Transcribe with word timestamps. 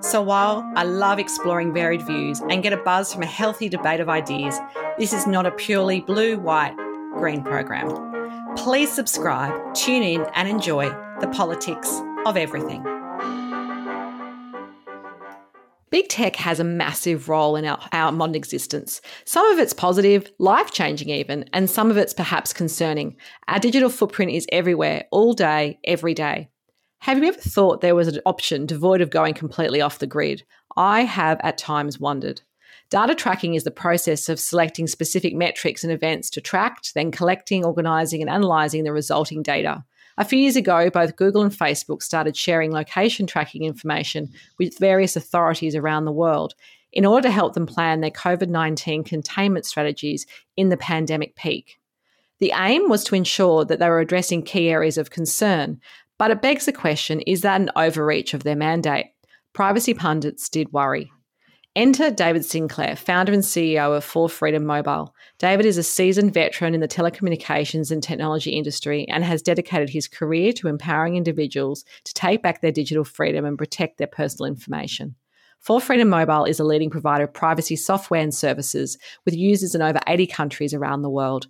so 0.00 0.22
while 0.22 0.70
I 0.76 0.84
love 0.84 1.18
exploring 1.18 1.74
varied 1.74 2.06
views 2.06 2.40
and 2.48 2.62
get 2.62 2.72
a 2.72 2.76
buzz 2.76 3.12
from 3.12 3.22
a 3.22 3.26
healthy 3.26 3.68
debate 3.68 4.00
of 4.00 4.08
ideas, 4.08 4.58
this 4.98 5.12
is 5.12 5.26
not 5.26 5.44
a 5.44 5.50
purely 5.50 6.00
blue, 6.00 6.38
white, 6.38 6.76
green 7.14 7.42
program. 7.42 7.88
Please 8.56 8.92
subscribe, 8.92 9.74
tune 9.74 10.02
in, 10.02 10.26
and 10.34 10.48
enjoy 10.48 10.88
the 11.20 11.28
politics 11.28 12.00
of 12.26 12.36
everything. 12.36 12.82
Big 15.90 16.08
tech 16.08 16.36
has 16.36 16.60
a 16.60 16.64
massive 16.64 17.28
role 17.28 17.56
in 17.56 17.64
our, 17.64 17.78
our 17.92 18.12
modern 18.12 18.34
existence. 18.34 19.00
Some 19.24 19.46
of 19.46 19.58
it's 19.58 19.72
positive, 19.72 20.30
life 20.38 20.70
changing 20.70 21.08
even, 21.08 21.48
and 21.52 21.68
some 21.68 21.90
of 21.90 21.96
it's 21.96 22.12
perhaps 22.12 22.52
concerning. 22.52 23.16
Our 23.48 23.58
digital 23.58 23.88
footprint 23.88 24.32
is 24.32 24.46
everywhere, 24.52 25.06
all 25.10 25.32
day, 25.32 25.80
every 25.84 26.14
day. 26.14 26.50
Have 27.00 27.18
you 27.18 27.28
ever 27.28 27.38
thought 27.38 27.80
there 27.80 27.94
was 27.94 28.08
an 28.08 28.20
option 28.26 28.66
devoid 28.66 29.00
of 29.00 29.10
going 29.10 29.34
completely 29.34 29.80
off 29.80 30.00
the 30.00 30.06
grid? 30.06 30.44
I 30.76 31.02
have 31.02 31.40
at 31.42 31.56
times 31.56 31.98
wondered. 31.98 32.42
Data 32.90 33.14
tracking 33.14 33.54
is 33.54 33.64
the 33.64 33.70
process 33.70 34.28
of 34.28 34.40
selecting 34.40 34.86
specific 34.86 35.34
metrics 35.34 35.84
and 35.84 35.92
events 35.92 36.28
to 36.30 36.40
track, 36.40 36.82
then 36.94 37.10
collecting, 37.10 37.64
organizing, 37.64 38.20
and 38.20 38.30
analyzing 38.30 38.84
the 38.84 38.92
resulting 38.92 39.42
data. 39.42 39.84
A 40.16 40.24
few 40.24 40.38
years 40.38 40.56
ago, 40.56 40.90
both 40.90 41.16
Google 41.16 41.42
and 41.42 41.52
Facebook 41.52 42.02
started 42.02 42.36
sharing 42.36 42.72
location 42.72 43.26
tracking 43.26 43.62
information 43.62 44.30
with 44.58 44.78
various 44.78 45.14
authorities 45.14 45.76
around 45.76 46.04
the 46.04 46.12
world 46.12 46.54
in 46.92 47.06
order 47.06 47.28
to 47.28 47.32
help 47.32 47.54
them 47.54 47.66
plan 47.66 48.00
their 48.00 48.10
COVID 48.10 48.48
19 48.48 49.04
containment 49.04 49.66
strategies 49.66 50.26
in 50.56 50.70
the 50.70 50.76
pandemic 50.76 51.36
peak. 51.36 51.78
The 52.40 52.52
aim 52.56 52.88
was 52.88 53.04
to 53.04 53.14
ensure 53.14 53.64
that 53.64 53.78
they 53.78 53.88
were 53.88 54.00
addressing 54.00 54.42
key 54.42 54.68
areas 54.68 54.96
of 54.96 55.10
concern, 55.10 55.80
but 56.18 56.30
it 56.30 56.42
begs 56.42 56.66
the 56.66 56.72
question 56.72 57.20
is 57.22 57.40
that 57.42 57.60
an 57.60 57.70
overreach 57.76 58.34
of 58.34 58.42
their 58.42 58.56
mandate? 58.56 59.06
Privacy 59.52 59.94
pundits 59.94 60.48
did 60.48 60.72
worry. 60.72 61.10
Enter 61.76 62.10
David 62.10 62.44
Sinclair, 62.44 62.96
founder 62.96 63.32
and 63.32 63.42
CEO 63.42 63.96
of 63.96 64.04
4Freedom 64.04 64.64
Mobile. 64.64 65.14
David 65.38 65.64
is 65.64 65.78
a 65.78 65.82
seasoned 65.84 66.34
veteran 66.34 66.74
in 66.74 66.80
the 66.80 66.88
telecommunications 66.88 67.92
and 67.92 68.02
technology 68.02 68.50
industry 68.50 69.06
and 69.08 69.22
has 69.22 69.42
dedicated 69.42 69.90
his 69.90 70.08
career 70.08 70.52
to 70.54 70.66
empowering 70.66 71.14
individuals 71.14 71.84
to 72.02 72.14
take 72.14 72.42
back 72.42 72.60
their 72.60 72.72
digital 72.72 73.04
freedom 73.04 73.44
and 73.44 73.56
protect 73.56 73.98
their 73.98 74.08
personal 74.08 74.50
information. 74.50 75.14
4Freedom 75.64 76.08
Mobile 76.08 76.44
is 76.46 76.58
a 76.58 76.64
leading 76.64 76.90
provider 76.90 77.24
of 77.24 77.34
privacy 77.34 77.76
software 77.76 78.22
and 78.22 78.34
services 78.34 78.98
with 79.24 79.36
users 79.36 79.74
in 79.74 79.82
over 79.82 80.00
80 80.08 80.26
countries 80.26 80.74
around 80.74 81.02
the 81.02 81.10
world. 81.10 81.46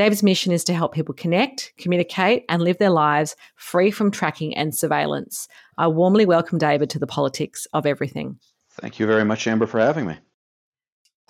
David's 0.00 0.22
mission 0.22 0.50
is 0.50 0.64
to 0.64 0.72
help 0.72 0.94
people 0.94 1.14
connect, 1.14 1.74
communicate, 1.76 2.46
and 2.48 2.62
live 2.62 2.78
their 2.78 2.88
lives 2.88 3.36
free 3.56 3.90
from 3.90 4.10
tracking 4.10 4.56
and 4.56 4.74
surveillance. 4.74 5.46
I 5.76 5.88
warmly 5.88 6.24
welcome 6.24 6.56
David 6.56 6.88
to 6.88 6.98
the 6.98 7.06
politics 7.06 7.66
of 7.74 7.84
everything. 7.84 8.38
Thank 8.70 8.98
you 8.98 9.06
very 9.06 9.26
much, 9.26 9.46
Amber, 9.46 9.66
for 9.66 9.78
having 9.78 10.06
me. 10.06 10.16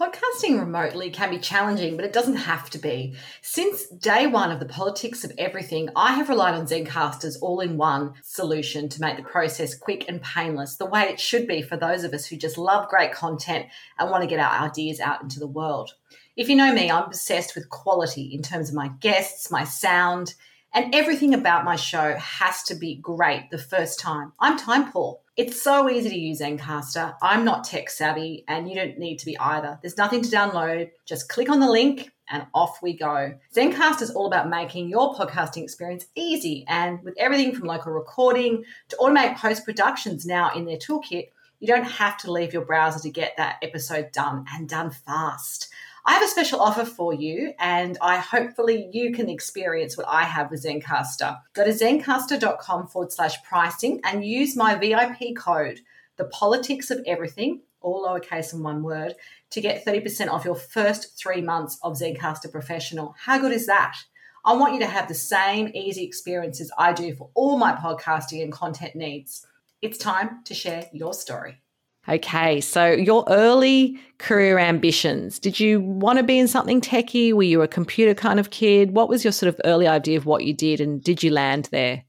Podcasting 0.00 0.60
remotely 0.60 1.10
can 1.10 1.30
be 1.30 1.40
challenging, 1.40 1.96
but 1.96 2.04
it 2.04 2.12
doesn't 2.12 2.36
have 2.36 2.70
to 2.70 2.78
be. 2.78 3.16
Since 3.42 3.88
day 3.88 4.28
one 4.28 4.52
of 4.52 4.60
the 4.60 4.66
politics 4.66 5.24
of 5.24 5.32
everything, 5.36 5.88
I 5.96 6.12
have 6.12 6.28
relied 6.28 6.54
on 6.54 6.68
Zencastr's 6.68 7.38
all 7.38 7.58
in 7.58 7.76
one 7.76 8.14
solution 8.22 8.88
to 8.90 9.00
make 9.00 9.16
the 9.16 9.24
process 9.24 9.74
quick 9.74 10.04
and 10.08 10.22
painless, 10.22 10.76
the 10.76 10.86
way 10.86 11.08
it 11.08 11.18
should 11.18 11.48
be 11.48 11.60
for 11.60 11.76
those 11.76 12.04
of 12.04 12.14
us 12.14 12.24
who 12.24 12.36
just 12.36 12.56
love 12.56 12.88
great 12.88 13.10
content 13.10 13.66
and 13.98 14.12
want 14.12 14.22
to 14.22 14.28
get 14.28 14.38
our 14.38 14.64
ideas 14.64 15.00
out 15.00 15.22
into 15.22 15.40
the 15.40 15.48
world. 15.48 15.90
If 16.36 16.48
you 16.48 16.54
know 16.54 16.72
me, 16.72 16.90
I'm 16.90 17.04
obsessed 17.04 17.54
with 17.56 17.68
quality 17.70 18.22
in 18.22 18.42
terms 18.42 18.68
of 18.68 18.74
my 18.76 18.88
guests, 19.00 19.50
my 19.50 19.64
sound, 19.64 20.34
and 20.72 20.94
everything 20.94 21.34
about 21.34 21.64
my 21.64 21.74
show 21.74 22.14
has 22.16 22.62
to 22.64 22.76
be 22.76 22.94
great 22.94 23.50
the 23.50 23.58
first 23.58 23.98
time. 23.98 24.32
I'm 24.38 24.56
time 24.56 24.92
poor. 24.92 25.18
It's 25.36 25.60
so 25.60 25.90
easy 25.90 26.08
to 26.08 26.18
use 26.18 26.40
Zencastr. 26.40 27.16
I'm 27.20 27.44
not 27.44 27.64
tech 27.64 27.90
savvy, 27.90 28.44
and 28.46 28.68
you 28.68 28.76
don't 28.76 28.98
need 28.98 29.18
to 29.18 29.26
be 29.26 29.36
either. 29.38 29.80
There's 29.82 29.96
nothing 29.96 30.22
to 30.22 30.30
download. 30.30 30.90
Just 31.04 31.28
click 31.28 31.48
on 31.48 31.58
the 31.58 31.70
link 31.70 32.12
and 32.28 32.46
off 32.54 32.80
we 32.80 32.96
go. 32.96 33.34
Zencastr 33.52 34.02
is 34.02 34.10
all 34.10 34.26
about 34.26 34.48
making 34.48 34.88
your 34.88 35.12
podcasting 35.14 35.64
experience 35.64 36.06
easy, 36.14 36.64
and 36.68 37.02
with 37.02 37.14
everything 37.18 37.56
from 37.56 37.66
local 37.66 37.92
recording 37.92 38.64
to 38.90 38.96
automate 38.96 39.36
post 39.36 39.64
productions 39.64 40.24
now 40.24 40.52
in 40.54 40.64
their 40.64 40.76
toolkit, 40.76 41.30
you 41.60 41.66
don't 41.66 41.84
have 41.84 42.16
to 42.18 42.32
leave 42.32 42.52
your 42.52 42.64
browser 42.64 43.00
to 43.00 43.10
get 43.10 43.36
that 43.36 43.56
episode 43.62 44.10
done 44.12 44.46
and 44.52 44.68
done 44.68 44.90
fast. 44.90 45.68
I 46.06 46.14
have 46.14 46.22
a 46.22 46.28
special 46.28 46.60
offer 46.60 46.86
for 46.86 47.12
you, 47.12 47.52
and 47.58 47.98
I 48.00 48.16
hopefully 48.16 48.88
you 48.90 49.12
can 49.12 49.28
experience 49.28 49.98
what 49.98 50.08
I 50.08 50.24
have 50.24 50.50
with 50.50 50.64
Zencastr. 50.64 51.38
Go 51.52 51.64
to 51.64 51.70
zencastr.com 51.70 52.88
forward 52.88 53.12
slash 53.12 53.42
pricing 53.44 54.00
and 54.02 54.24
use 54.24 54.56
my 54.56 54.74
VIP 54.74 55.36
code, 55.36 55.80
the 56.16 56.24
politics 56.24 56.90
of 56.90 57.02
everything, 57.06 57.60
all 57.82 58.06
lowercase 58.06 58.54
and 58.54 58.64
one 58.64 58.82
word, 58.82 59.14
to 59.50 59.60
get 59.60 59.84
30% 59.84 60.30
off 60.30 60.46
your 60.46 60.54
first 60.54 61.18
three 61.18 61.42
months 61.42 61.78
of 61.82 61.98
Zencastr 61.98 62.50
Professional. 62.50 63.14
How 63.18 63.38
good 63.38 63.52
is 63.52 63.66
that? 63.66 63.96
I 64.42 64.54
want 64.54 64.72
you 64.72 64.80
to 64.80 64.86
have 64.86 65.06
the 65.06 65.14
same 65.14 65.70
easy 65.74 66.02
experiences 66.02 66.72
I 66.78 66.94
do 66.94 67.14
for 67.14 67.28
all 67.34 67.58
my 67.58 67.72
podcasting 67.72 68.42
and 68.42 68.50
content 68.50 68.96
needs. 68.96 69.46
It's 69.82 69.98
time 69.98 70.44
to 70.44 70.54
share 70.54 70.84
your 70.92 71.14
story. 71.14 71.62
Okay, 72.08 72.60
so 72.60 72.90
your 72.90 73.24
early 73.28 73.98
career 74.18 74.58
ambitions. 74.58 75.38
Did 75.38 75.60
you 75.60 75.80
want 75.80 76.18
to 76.18 76.22
be 76.22 76.38
in 76.38 76.48
something 76.48 76.80
techie? 76.80 77.32
Were 77.32 77.42
you 77.42 77.62
a 77.62 77.68
computer 77.68 78.14
kind 78.14 78.40
of 78.40 78.50
kid? 78.50 78.92
What 78.92 79.08
was 79.08 79.24
your 79.24 79.32
sort 79.32 79.48
of 79.48 79.60
early 79.64 79.86
idea 79.86 80.16
of 80.16 80.26
what 80.26 80.44
you 80.44 80.52
did 80.54 80.80
and 80.80 81.02
did 81.02 81.22
you 81.22 81.30
land 81.30 81.68
there? 81.70 82.04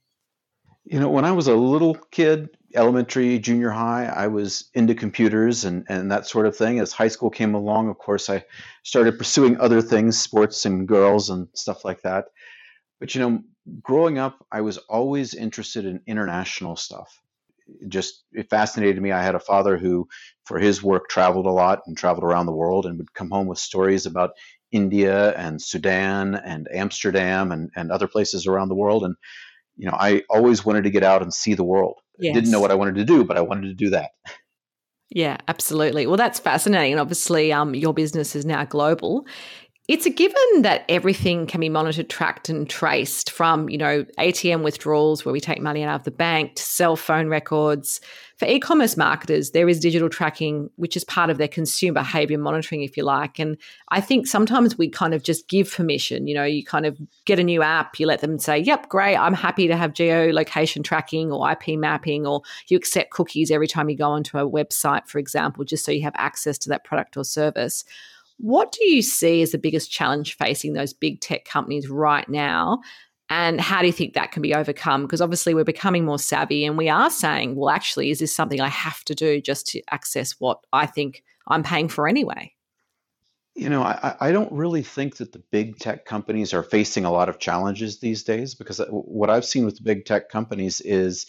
You 0.85 0.99
know, 0.99 1.09
when 1.09 1.25
I 1.25 1.31
was 1.31 1.47
a 1.47 1.55
little 1.55 1.95
kid, 2.11 2.49
elementary, 2.73 3.37
junior 3.37 3.69
high, 3.69 4.05
I 4.05 4.27
was 4.27 4.69
into 4.73 4.95
computers 4.95 5.63
and, 5.65 5.85
and 5.87 6.11
that 6.11 6.25
sort 6.25 6.47
of 6.47 6.55
thing. 6.57 6.79
As 6.79 6.91
high 6.91 7.09
school 7.09 7.29
came 7.29 7.53
along, 7.53 7.89
of 7.89 7.97
course, 7.97 8.29
I 8.29 8.43
started 8.83 9.17
pursuing 9.17 9.59
other 9.59 9.81
things, 9.81 10.19
sports 10.19 10.65
and 10.65 10.87
girls 10.87 11.29
and 11.29 11.47
stuff 11.53 11.85
like 11.85 12.01
that. 12.01 12.25
But, 12.99 13.13
you 13.13 13.21
know, 13.21 13.43
growing 13.81 14.17
up, 14.17 14.45
I 14.51 14.61
was 14.61 14.77
always 14.77 15.33
interested 15.33 15.85
in 15.85 16.01
international 16.07 16.75
stuff 16.75 17.20
just 17.87 18.23
it 18.31 18.49
fascinated 18.49 19.01
me. 19.01 19.11
I 19.11 19.23
had 19.23 19.35
a 19.35 19.39
father 19.39 19.77
who, 19.77 20.07
for 20.45 20.59
his 20.59 20.83
work, 20.83 21.09
traveled 21.09 21.45
a 21.45 21.51
lot 21.51 21.81
and 21.85 21.97
traveled 21.97 22.23
around 22.23 22.45
the 22.45 22.51
world 22.51 22.85
and 22.85 22.97
would 22.97 23.13
come 23.13 23.29
home 23.29 23.47
with 23.47 23.59
stories 23.59 24.05
about 24.05 24.31
India 24.71 25.33
and 25.37 25.61
Sudan 25.61 26.35
and 26.35 26.67
Amsterdam 26.73 27.51
and, 27.51 27.69
and 27.75 27.91
other 27.91 28.07
places 28.07 28.47
around 28.47 28.69
the 28.69 28.75
world. 28.75 29.03
And, 29.03 29.15
you 29.77 29.89
know, 29.89 29.97
I 29.99 30.23
always 30.29 30.65
wanted 30.65 30.83
to 30.83 30.89
get 30.89 31.03
out 31.03 31.21
and 31.21 31.33
see 31.33 31.53
the 31.53 31.63
world. 31.63 31.99
Yes. 32.19 32.31
I 32.31 32.39
didn't 32.39 32.51
know 32.51 32.59
what 32.59 32.71
I 32.71 32.75
wanted 32.75 32.95
to 32.95 33.05
do, 33.05 33.23
but 33.23 33.37
I 33.37 33.41
wanted 33.41 33.67
to 33.67 33.73
do 33.73 33.89
that. 33.91 34.11
Yeah, 35.09 35.37
absolutely. 35.47 36.07
Well, 36.07 36.17
that's 36.17 36.39
fascinating. 36.39 36.93
And 36.93 37.01
obviously, 37.01 37.51
um, 37.51 37.75
your 37.75 37.93
business 37.93 38.33
is 38.33 38.45
now 38.45 38.63
global. 38.63 39.25
It's 39.87 40.05
a 40.05 40.11
given 40.11 40.61
that 40.61 40.85
everything 40.87 41.47
can 41.47 41.59
be 41.59 41.67
monitored, 41.67 42.07
tracked, 42.07 42.49
and 42.49 42.69
traced 42.69 43.31
from, 43.31 43.67
you 43.67 43.79
know, 43.79 44.05
ATM 44.19 44.63
withdrawals 44.63 45.25
where 45.25 45.33
we 45.33 45.39
take 45.39 45.59
money 45.59 45.83
out 45.83 45.95
of 45.95 46.03
the 46.03 46.11
bank 46.11 46.55
to 46.55 46.63
cell 46.63 46.95
phone 46.95 47.29
records. 47.29 47.99
For 48.37 48.45
e 48.47 48.59
commerce 48.59 48.95
marketers, 48.95 49.51
there 49.51 49.67
is 49.67 49.79
digital 49.79 50.07
tracking, 50.07 50.69
which 50.75 50.95
is 50.95 51.03
part 51.03 51.31
of 51.31 51.39
their 51.39 51.47
consumer 51.47 51.99
behavior 51.99 52.37
monitoring, 52.37 52.83
if 52.83 52.95
you 52.95 53.03
like. 53.03 53.39
And 53.39 53.57
I 53.89 54.01
think 54.01 54.27
sometimes 54.27 54.77
we 54.77 54.87
kind 54.87 55.15
of 55.15 55.23
just 55.23 55.47
give 55.47 55.71
permission. 55.71 56.27
You 56.27 56.35
know, 56.35 56.43
you 56.43 56.63
kind 56.63 56.85
of 56.85 56.99
get 57.25 57.39
a 57.39 57.43
new 57.43 57.63
app, 57.63 57.99
you 57.99 58.05
let 58.05 58.21
them 58.21 58.37
say, 58.37 58.59
yep, 58.59 58.87
great, 58.87 59.17
I'm 59.17 59.33
happy 59.33 59.67
to 59.67 59.75
have 59.75 59.93
geolocation 59.93 60.83
tracking 60.83 61.31
or 61.31 61.51
IP 61.51 61.77
mapping, 61.77 62.27
or 62.27 62.43
you 62.67 62.77
accept 62.77 63.09
cookies 63.09 63.49
every 63.49 63.67
time 63.67 63.89
you 63.89 63.97
go 63.97 64.11
onto 64.11 64.37
a 64.37 64.49
website, 64.49 65.07
for 65.07 65.17
example, 65.17 65.65
just 65.65 65.83
so 65.83 65.91
you 65.91 66.03
have 66.03 66.15
access 66.17 66.59
to 66.59 66.69
that 66.69 66.83
product 66.83 67.17
or 67.17 67.25
service. 67.25 67.83
What 68.41 68.71
do 68.71 68.83
you 68.85 69.03
see 69.03 69.43
as 69.43 69.51
the 69.51 69.59
biggest 69.59 69.91
challenge 69.91 70.35
facing 70.35 70.73
those 70.73 70.93
big 70.93 71.21
tech 71.21 71.45
companies 71.45 71.87
right 71.87 72.27
now? 72.27 72.81
And 73.29 73.61
how 73.61 73.81
do 73.81 73.85
you 73.85 73.93
think 73.93 74.15
that 74.15 74.31
can 74.31 74.41
be 74.41 74.55
overcome? 74.55 75.03
Because 75.03 75.21
obviously 75.21 75.53
we're 75.53 75.63
becoming 75.63 76.05
more 76.05 76.17
savvy 76.17 76.65
and 76.65 76.75
we 76.75 76.89
are 76.89 77.11
saying, 77.11 77.55
well, 77.55 77.69
actually, 77.69 78.09
is 78.09 78.17
this 78.17 78.35
something 78.35 78.59
I 78.59 78.67
have 78.67 79.03
to 79.05 79.15
do 79.15 79.39
just 79.41 79.67
to 79.67 79.81
access 79.91 80.33
what 80.39 80.59
I 80.73 80.87
think 80.87 81.23
I'm 81.47 81.61
paying 81.61 81.87
for 81.87 82.07
anyway? 82.07 82.53
You 83.53 83.69
know, 83.69 83.83
I, 83.83 84.15
I 84.19 84.31
don't 84.31 84.51
really 84.51 84.81
think 84.81 85.17
that 85.17 85.33
the 85.33 85.43
big 85.51 85.77
tech 85.77 86.05
companies 86.05 86.51
are 86.51 86.63
facing 86.63 87.05
a 87.05 87.11
lot 87.11 87.29
of 87.29 87.37
challenges 87.37 87.99
these 87.99 88.23
days 88.23 88.55
because 88.55 88.79
uh, 88.79 88.87
what 88.87 89.29
I've 89.29 89.45
seen 89.45 89.65
with 89.65 89.75
the 89.75 89.83
big 89.83 90.05
tech 90.05 90.29
companies 90.29 90.81
is 90.81 91.27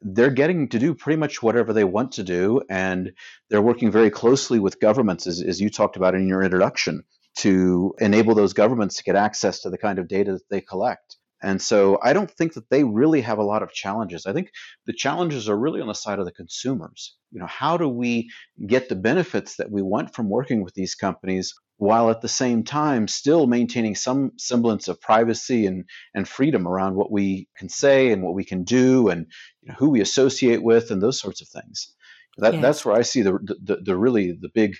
they're 0.00 0.30
getting 0.30 0.68
to 0.68 0.78
do 0.78 0.94
pretty 0.94 1.18
much 1.18 1.42
whatever 1.42 1.72
they 1.72 1.84
want 1.84 2.12
to 2.12 2.22
do. 2.22 2.62
And 2.70 3.12
they're 3.50 3.62
working 3.62 3.90
very 3.90 4.10
closely 4.10 4.58
with 4.58 4.80
governments, 4.80 5.26
as, 5.26 5.42
as 5.42 5.60
you 5.60 5.70
talked 5.70 5.96
about 5.96 6.14
in 6.14 6.28
your 6.28 6.42
introduction, 6.42 7.02
to 7.38 7.94
enable 7.98 8.34
those 8.34 8.52
governments 8.52 8.96
to 8.96 9.04
get 9.04 9.16
access 9.16 9.60
to 9.60 9.70
the 9.70 9.78
kind 9.78 9.98
of 9.98 10.08
data 10.08 10.32
that 10.32 10.48
they 10.50 10.60
collect. 10.60 11.16
And 11.40 11.62
so 11.62 11.98
I 12.02 12.12
don't 12.12 12.30
think 12.30 12.54
that 12.54 12.68
they 12.68 12.82
really 12.82 13.20
have 13.20 13.38
a 13.38 13.44
lot 13.44 13.62
of 13.62 13.72
challenges. 13.72 14.26
I 14.26 14.32
think 14.32 14.50
the 14.86 14.92
challenges 14.92 15.48
are 15.48 15.56
really 15.56 15.80
on 15.80 15.86
the 15.86 15.94
side 15.94 16.18
of 16.18 16.24
the 16.24 16.32
consumers. 16.32 17.16
You 17.30 17.38
know, 17.38 17.46
how 17.46 17.76
do 17.76 17.88
we 17.88 18.30
get 18.66 18.88
the 18.88 18.96
benefits 18.96 19.56
that 19.56 19.70
we 19.70 19.82
want 19.82 20.14
from 20.14 20.28
working 20.28 20.64
with 20.64 20.74
these 20.74 20.96
companies 20.96 21.54
while 21.78 22.10
at 22.10 22.20
the 22.20 22.28
same 22.28 22.64
time 22.64 23.08
still 23.08 23.46
maintaining 23.46 23.94
some 23.94 24.32
semblance 24.36 24.88
of 24.88 25.00
privacy 25.00 25.66
and, 25.66 25.84
and 26.14 26.28
freedom 26.28 26.66
around 26.66 26.96
what 26.96 27.10
we 27.10 27.48
can 27.56 27.68
say 27.68 28.12
and 28.12 28.22
what 28.22 28.34
we 28.34 28.44
can 28.44 28.64
do 28.64 29.08
and 29.08 29.26
you 29.62 29.68
know, 29.68 29.74
who 29.78 29.90
we 29.90 30.00
associate 30.00 30.62
with 30.62 30.90
and 30.90 31.00
those 31.00 31.20
sorts 31.20 31.40
of 31.40 31.48
things. 31.48 31.94
That, 32.36 32.54
yes. 32.54 32.62
That's 32.62 32.84
where 32.84 32.96
I 32.96 33.02
see 33.02 33.22
the, 33.22 33.32
the, 33.62 33.78
the 33.82 33.96
really 33.96 34.32
the 34.32 34.50
big 34.52 34.76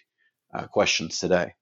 uh, 0.53 0.67
questions 0.67 1.19
today. 1.19 1.55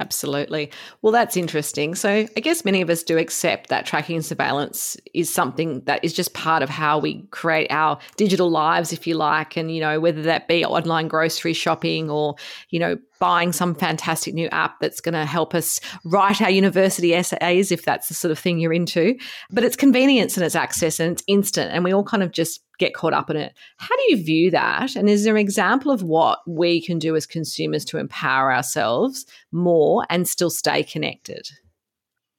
Absolutely. 0.00 0.70
Well, 1.02 1.12
that's 1.12 1.36
interesting. 1.36 1.96
So, 1.96 2.08
I 2.08 2.40
guess 2.40 2.64
many 2.64 2.80
of 2.80 2.88
us 2.88 3.02
do 3.02 3.18
accept 3.18 3.68
that 3.68 3.84
tracking 3.84 4.14
and 4.16 4.24
surveillance 4.24 4.96
is 5.12 5.28
something 5.32 5.80
that 5.86 6.04
is 6.04 6.12
just 6.12 6.34
part 6.34 6.62
of 6.62 6.68
how 6.68 7.00
we 7.00 7.22
create 7.32 7.66
our 7.70 7.98
digital 8.16 8.48
lives, 8.48 8.92
if 8.92 9.08
you 9.08 9.16
like. 9.16 9.56
And, 9.56 9.74
you 9.74 9.80
know, 9.80 9.98
whether 9.98 10.22
that 10.22 10.46
be 10.46 10.64
online 10.64 11.08
grocery 11.08 11.52
shopping 11.52 12.10
or, 12.10 12.36
you 12.70 12.78
know, 12.78 12.96
buying 13.18 13.52
some 13.52 13.74
fantastic 13.74 14.34
new 14.34 14.46
app 14.48 14.78
that's 14.80 15.00
going 15.00 15.14
to 15.14 15.24
help 15.24 15.52
us 15.52 15.80
write 16.04 16.40
our 16.40 16.50
university 16.50 17.12
essays, 17.12 17.72
if 17.72 17.84
that's 17.84 18.06
the 18.06 18.14
sort 18.14 18.30
of 18.30 18.38
thing 18.38 18.60
you're 18.60 18.72
into. 18.72 19.16
But 19.50 19.64
it's 19.64 19.74
convenience 19.74 20.36
and 20.36 20.46
it's 20.46 20.54
access 20.54 21.00
and 21.00 21.12
it's 21.12 21.24
instant. 21.26 21.72
And 21.72 21.82
we 21.82 21.92
all 21.92 22.04
kind 22.04 22.22
of 22.22 22.30
just 22.30 22.60
get 22.78 22.94
caught 22.94 23.12
up 23.12 23.30
in 23.30 23.36
it. 23.36 23.54
How 23.76 23.94
do 23.96 24.02
you 24.08 24.24
view 24.24 24.50
that? 24.52 24.96
And 24.96 25.08
is 25.08 25.24
there 25.24 25.34
an 25.34 25.40
example 25.40 25.90
of 25.90 26.02
what 26.02 26.40
we 26.46 26.80
can 26.80 26.98
do 26.98 27.16
as 27.16 27.26
consumers 27.26 27.84
to 27.86 27.98
empower 27.98 28.52
ourselves 28.52 29.26
more 29.52 30.06
and 30.08 30.28
still 30.28 30.50
stay 30.50 30.82
connected? 30.82 31.48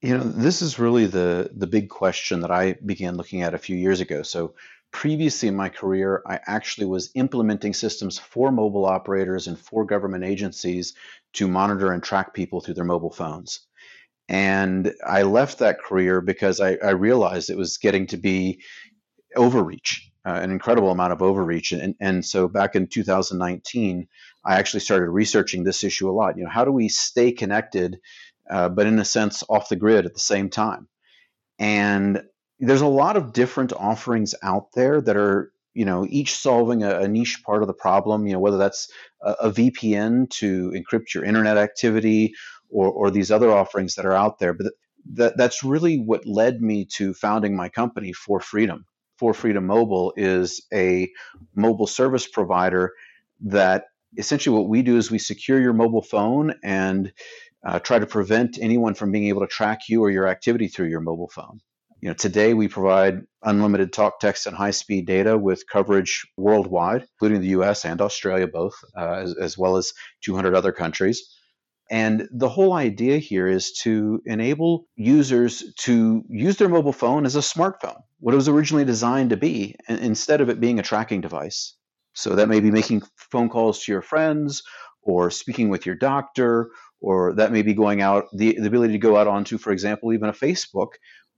You 0.02 0.16
know, 0.16 0.24
this 0.24 0.62
is 0.62 0.78
really 0.78 1.06
the 1.06 1.50
the 1.54 1.66
big 1.66 1.90
question 1.90 2.40
that 2.40 2.50
I 2.50 2.76
began 2.84 3.16
looking 3.16 3.42
at 3.42 3.54
a 3.54 3.58
few 3.58 3.76
years 3.76 4.00
ago. 4.00 4.22
So 4.22 4.54
previously 4.92 5.48
in 5.48 5.56
my 5.56 5.68
career, 5.68 6.22
I 6.26 6.40
actually 6.46 6.86
was 6.86 7.10
implementing 7.14 7.74
systems 7.74 8.18
for 8.18 8.50
mobile 8.50 8.86
operators 8.86 9.46
and 9.46 9.58
for 9.58 9.84
government 9.84 10.24
agencies 10.24 10.94
to 11.34 11.46
monitor 11.46 11.92
and 11.92 12.02
track 12.02 12.34
people 12.34 12.60
through 12.60 12.74
their 12.74 12.84
mobile 12.84 13.12
phones. 13.12 13.60
And 14.28 14.94
I 15.06 15.22
left 15.22 15.58
that 15.58 15.80
career 15.80 16.20
because 16.20 16.60
I, 16.60 16.76
I 16.76 16.90
realized 16.90 17.50
it 17.50 17.58
was 17.58 17.78
getting 17.78 18.06
to 18.08 18.16
be 18.16 18.62
overreach 19.36 20.09
uh, 20.24 20.38
an 20.42 20.50
incredible 20.50 20.90
amount 20.90 21.12
of 21.12 21.22
overreach. 21.22 21.72
And, 21.72 21.94
and 22.00 22.24
so 22.24 22.48
back 22.48 22.74
in 22.76 22.86
2019, 22.86 24.08
I 24.44 24.58
actually 24.58 24.80
started 24.80 25.10
researching 25.10 25.64
this 25.64 25.84
issue 25.84 26.08
a 26.10 26.12
lot. 26.12 26.36
You 26.36 26.44
know, 26.44 26.50
how 26.50 26.64
do 26.64 26.72
we 26.72 26.88
stay 26.88 27.32
connected, 27.32 28.00
uh, 28.50 28.68
but 28.68 28.86
in 28.86 28.98
a 28.98 29.04
sense 29.04 29.42
off 29.48 29.68
the 29.68 29.76
grid 29.76 30.06
at 30.06 30.14
the 30.14 30.20
same 30.20 30.50
time? 30.50 30.88
And 31.58 32.22
there's 32.58 32.80
a 32.80 32.86
lot 32.86 33.16
of 33.16 33.32
different 33.32 33.72
offerings 33.72 34.34
out 34.42 34.72
there 34.74 35.00
that 35.00 35.16
are, 35.16 35.52
you 35.72 35.84
know, 35.84 36.06
each 36.08 36.34
solving 36.34 36.82
a, 36.82 37.00
a 37.00 37.08
niche 37.08 37.42
part 37.44 37.62
of 37.62 37.68
the 37.68 37.74
problem. 37.74 38.26
You 38.26 38.34
know, 38.34 38.40
whether 38.40 38.58
that's 38.58 38.90
a, 39.22 39.32
a 39.32 39.50
VPN 39.50 40.28
to 40.30 40.70
encrypt 40.70 41.14
your 41.14 41.24
internet 41.24 41.56
activity, 41.56 42.34
or, 42.70 42.90
or 42.90 43.10
these 43.10 43.30
other 43.30 43.50
offerings 43.50 43.94
that 43.94 44.06
are 44.06 44.12
out 44.12 44.38
there. 44.38 44.52
But 44.52 44.72
that, 45.14 45.36
that's 45.36 45.64
really 45.64 45.98
what 45.98 46.26
led 46.26 46.62
me 46.62 46.84
to 46.96 47.14
founding 47.14 47.56
my 47.56 47.68
company 47.68 48.12
4Freedom 48.12 48.84
4Freedom 49.20 49.64
Mobile 49.64 50.12
is 50.16 50.66
a 50.72 51.10
mobile 51.54 51.86
service 51.86 52.26
provider 52.26 52.92
that 53.42 53.84
essentially 54.16 54.56
what 54.56 54.68
we 54.68 54.82
do 54.82 54.96
is 54.96 55.10
we 55.10 55.18
secure 55.18 55.60
your 55.60 55.72
mobile 55.72 56.02
phone 56.02 56.54
and 56.64 57.12
uh, 57.64 57.78
try 57.78 57.98
to 57.98 58.06
prevent 58.06 58.58
anyone 58.60 58.94
from 58.94 59.12
being 59.12 59.26
able 59.26 59.42
to 59.42 59.46
track 59.46 59.80
you 59.88 60.02
or 60.02 60.10
your 60.10 60.26
activity 60.26 60.68
through 60.68 60.88
your 60.88 61.00
mobile 61.00 61.28
phone. 61.28 61.60
You 62.00 62.08
know, 62.08 62.14
today 62.14 62.54
we 62.54 62.66
provide 62.68 63.20
unlimited 63.42 63.92
talk, 63.92 64.20
text, 64.20 64.46
and 64.46 64.56
high-speed 64.56 65.06
data 65.06 65.36
with 65.36 65.66
coverage 65.70 66.26
worldwide, 66.38 67.02
including 67.02 67.42
the 67.42 67.48
U.S. 67.48 67.84
and 67.84 68.00
Australia, 68.00 68.46
both, 68.46 68.72
uh, 68.96 69.16
as, 69.16 69.36
as 69.36 69.58
well 69.58 69.76
as 69.76 69.92
200 70.22 70.54
other 70.54 70.72
countries. 70.72 71.28
And 71.90 72.28
the 72.30 72.48
whole 72.48 72.72
idea 72.72 73.18
here 73.18 73.48
is 73.48 73.72
to 73.82 74.22
enable 74.24 74.86
users 74.94 75.64
to 75.80 76.22
use 76.28 76.56
their 76.56 76.68
mobile 76.68 76.92
phone 76.92 77.26
as 77.26 77.34
a 77.34 77.40
smartphone, 77.40 78.00
what 78.20 78.32
it 78.32 78.36
was 78.36 78.48
originally 78.48 78.84
designed 78.84 79.30
to 79.30 79.36
be, 79.36 79.74
instead 79.88 80.40
of 80.40 80.48
it 80.48 80.60
being 80.60 80.78
a 80.78 80.84
tracking 80.84 81.20
device. 81.20 81.74
So 82.12 82.36
that 82.36 82.48
may 82.48 82.60
be 82.60 82.70
making 82.70 83.02
phone 83.16 83.48
calls 83.48 83.82
to 83.84 83.92
your 83.92 84.02
friends 84.02 84.62
or 85.02 85.30
speaking 85.32 85.68
with 85.68 85.84
your 85.84 85.96
doctor, 85.96 86.70
or 87.00 87.34
that 87.34 87.50
may 87.50 87.62
be 87.62 87.74
going 87.74 88.02
out, 88.02 88.26
the, 88.32 88.56
the 88.60 88.66
ability 88.66 88.92
to 88.92 88.98
go 88.98 89.16
out 89.16 89.26
onto, 89.26 89.58
for 89.58 89.72
example, 89.72 90.12
even 90.12 90.28
a 90.28 90.32
Facebook, 90.32 90.90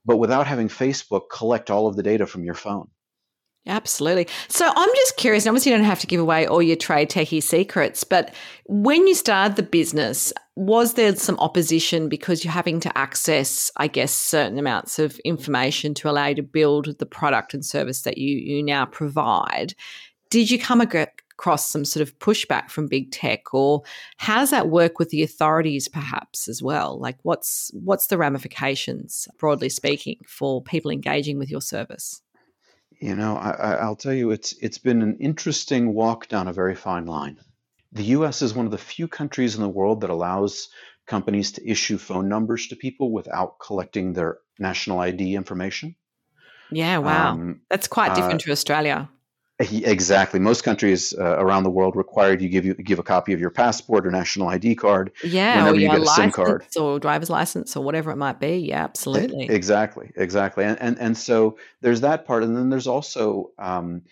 but 0.05 0.19
without 0.19 0.47
having 0.47 0.69
Facebook 0.69 1.23
collect 1.33 1.71
all 1.71 1.87
of 1.87 1.97
the 1.97 2.03
data 2.03 2.27
from 2.27 2.45
your 2.45 2.55
phone. 2.55 2.89
Absolutely. 3.67 4.27
So 4.49 4.73
I'm 4.75 4.89
just 4.97 5.17
curious, 5.17 5.47
obviously 5.47 5.71
you 5.71 5.79
don't 5.79 5.87
have 5.87 6.01
to 6.01 6.07
give 6.09 6.21
away 6.21 6.47
all 6.47 6.61
your 6.61 6.77
trade 6.77 7.11
techie 7.11 7.43
secrets, 7.43 8.03
but 8.03 8.35
when 8.67 9.07
you 9.07 9.15
started 9.15 9.57
the 9.57 9.63
business, 9.63 10.33
was 10.57 10.95
there 10.95 11.15
some 11.15 11.39
opposition 11.39 12.09
because 12.09 12.45
you're 12.45 12.53
having 12.53 12.81
to 12.81 12.99
access, 12.99 13.71
I 13.77 13.87
guess, 13.87 14.13
certain 14.13 14.59
amounts 14.59 14.99
of 14.99 15.17
information 15.21 15.95
to 15.95 16.11
allow 16.11 16.27
you 16.27 16.35
to 16.37 16.43
build 16.43 16.99
the 16.99 17.07
product 17.07 17.55
and 17.55 17.65
service 17.65 18.03
that 18.03 18.19
you, 18.19 18.37
you 18.37 18.63
now 18.65 18.85
provide? 18.85 19.75
Did 20.29 20.51
you 20.51 20.59
come 20.59 20.81
across 20.81 21.71
some 21.71 21.85
sort 21.85 22.03
of 22.03 22.19
pushback 22.19 22.69
from 22.69 22.89
big 22.89 23.13
tech 23.13 23.55
or 23.55 23.83
how 24.17 24.41
does 24.41 24.51
that 24.51 24.71
work 24.71 24.99
with 24.99 25.11
the 25.11 25.23
authorities 25.23 25.87
perhaps 25.87 26.49
as 26.49 26.61
well? 26.63 26.99
Like 26.99 27.19
what's 27.23 27.71
what's 27.75 28.09
the 28.09 28.19
ramifications, 28.19 29.29
broadly 29.39 29.69
speaking, 29.69 30.17
for 30.27 30.61
people 30.61 30.91
engaging 30.91 31.39
with 31.39 31.51
your 31.51 31.63
service? 31.63 32.23
You 33.03 33.17
know, 33.17 33.35
I, 33.37 33.85
will 33.89 33.97
tell 33.97 34.13
you, 34.13 34.31
it's 34.31 34.53
it's 34.63 34.79
been 34.79 35.03
an 35.03 35.17
interesting 35.19 35.93
walk 35.93 36.29
down 36.29 36.47
a 36.47 36.53
very 36.53 36.77
fine 36.77 37.05
line. 37.05 37.41
The 37.91 38.05
U.S. 38.17 38.43
is 38.43 38.55
one 38.55 38.65
of 38.65 38.71
the 38.71 38.79
few 38.79 39.09
countries 39.09 39.57
in 39.57 39.61
the 39.61 39.69
world 39.69 40.03
that 40.03 40.11
allows 40.11 40.69
companies 41.09 41.51
to 41.53 41.69
issue 41.69 41.99
phone 41.99 42.29
numbers 42.29 42.69
to 42.69 42.77
people 42.77 43.11
without 43.11 43.59
collecting 43.59 44.13
their 44.13 44.39
national 44.61 45.01
ID 45.01 45.35
information. 45.35 45.97
Yeah, 46.71 46.99
wow, 46.99 47.33
um, 47.33 47.63
that's 47.69 47.89
quite 47.89 48.15
different 48.15 48.41
uh, 48.43 48.45
to 48.45 48.53
Australia. 48.53 49.11
Exactly. 49.71 50.41
Most 50.41 50.65
countries 50.65 51.15
uh, 51.19 51.37
around 51.39 51.63
the 51.65 51.71
world 51.71 51.97
require 51.97 52.37
you 52.37 52.49
give 52.49 52.65
you 52.65 52.75
give 52.75 52.99
a 52.99 53.03
copy 53.03 53.33
of 53.33 53.41
your 53.41 53.51
passport 53.51 54.07
or 54.07 54.11
national 54.11 54.49
ID 54.49 54.75
card. 54.75 55.13
Yeah, 55.23 55.57
whenever 55.57 55.77
or 55.77 55.81
you 55.81 55.91
get 55.91 56.03
a 56.03 56.07
SIM 56.07 56.31
card 56.33 56.67
or 56.77 56.99
driver's 56.99 57.31
license 57.31 57.77
or 57.77 57.85
whatever 57.85 58.11
it 58.11 58.17
might 58.17 58.41
be. 58.41 58.59
Yeah, 58.59 58.85
absolutely. 58.85 59.47
Exactly, 59.49 60.11
exactly. 60.17 60.65
And 60.65 60.81
and 60.81 60.99
and 60.99 61.17
so 61.17 61.59
there's 61.81 62.01
that 62.03 62.27
part, 62.27 62.43
and 62.43 62.57
then 62.57 62.71
there's 62.71 62.87
also. 62.87 63.51
Um, 63.59 64.03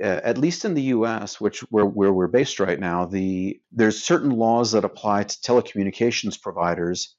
uh, 0.00 0.20
at 0.22 0.38
least 0.38 0.64
in 0.64 0.74
the 0.74 0.82
U.S., 0.82 1.40
which 1.40 1.58
where, 1.72 1.84
where 1.84 2.12
we're 2.12 2.28
based 2.28 2.60
right 2.60 2.78
now, 2.78 3.04
the 3.04 3.60
there's 3.72 4.00
certain 4.00 4.30
laws 4.30 4.70
that 4.70 4.84
apply 4.84 5.24
to 5.24 5.36
telecommunications 5.38 6.40
providers 6.40 7.16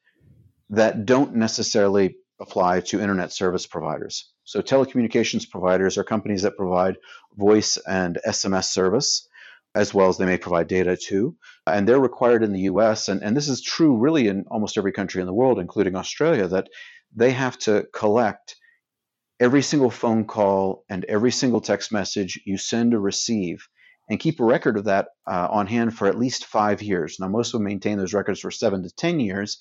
that 0.69 1.05
don't 1.05 1.35
necessarily 1.35 2.15
apply 2.39 2.79
to 2.79 3.01
internet 3.01 3.33
service 3.33 3.65
providers. 3.65 4.31
So 4.43 4.61
telecommunications 4.61 5.49
providers 5.49 5.97
are 5.97 6.03
companies 6.03 6.43
that 6.43 6.57
provide 6.57 6.97
voice 7.35 7.77
and 7.77 8.19
SMS 8.25 8.65
service, 8.65 9.27
as 9.75 9.93
well 9.93 10.09
as 10.09 10.17
they 10.17 10.25
may 10.25 10.37
provide 10.37 10.67
data 10.67 10.97
too. 10.97 11.35
And 11.65 11.87
they're 11.87 11.99
required 11.99 12.43
in 12.43 12.53
the 12.53 12.61
US, 12.61 13.07
and, 13.07 13.21
and 13.23 13.35
this 13.35 13.47
is 13.47 13.61
true 13.61 13.97
really 13.97 14.27
in 14.27 14.45
almost 14.49 14.77
every 14.77 14.91
country 14.91 15.21
in 15.21 15.27
the 15.27 15.33
world, 15.33 15.59
including 15.59 15.95
Australia, 15.95 16.47
that 16.47 16.67
they 17.15 17.31
have 17.31 17.57
to 17.59 17.87
collect 17.93 18.55
every 19.39 19.61
single 19.61 19.89
phone 19.89 20.25
call 20.25 20.83
and 20.89 21.05
every 21.05 21.31
single 21.31 21.61
text 21.61 21.91
message 21.91 22.39
you 22.45 22.57
send 22.57 22.93
or 22.93 22.99
receive 22.99 23.67
and 24.09 24.19
keep 24.19 24.39
a 24.39 24.45
record 24.45 24.77
of 24.77 24.85
that 24.85 25.09
uh, 25.27 25.47
on 25.49 25.67
hand 25.67 25.95
for 25.95 26.07
at 26.07 26.17
least 26.17 26.45
five 26.45 26.81
years. 26.81 27.17
Now, 27.19 27.27
most 27.27 27.53
of 27.53 27.59
them 27.59 27.65
maintain 27.65 27.97
those 27.97 28.13
records 28.13 28.39
for 28.39 28.51
seven 28.51 28.83
to 28.83 28.89
10 28.89 29.19
years, 29.19 29.59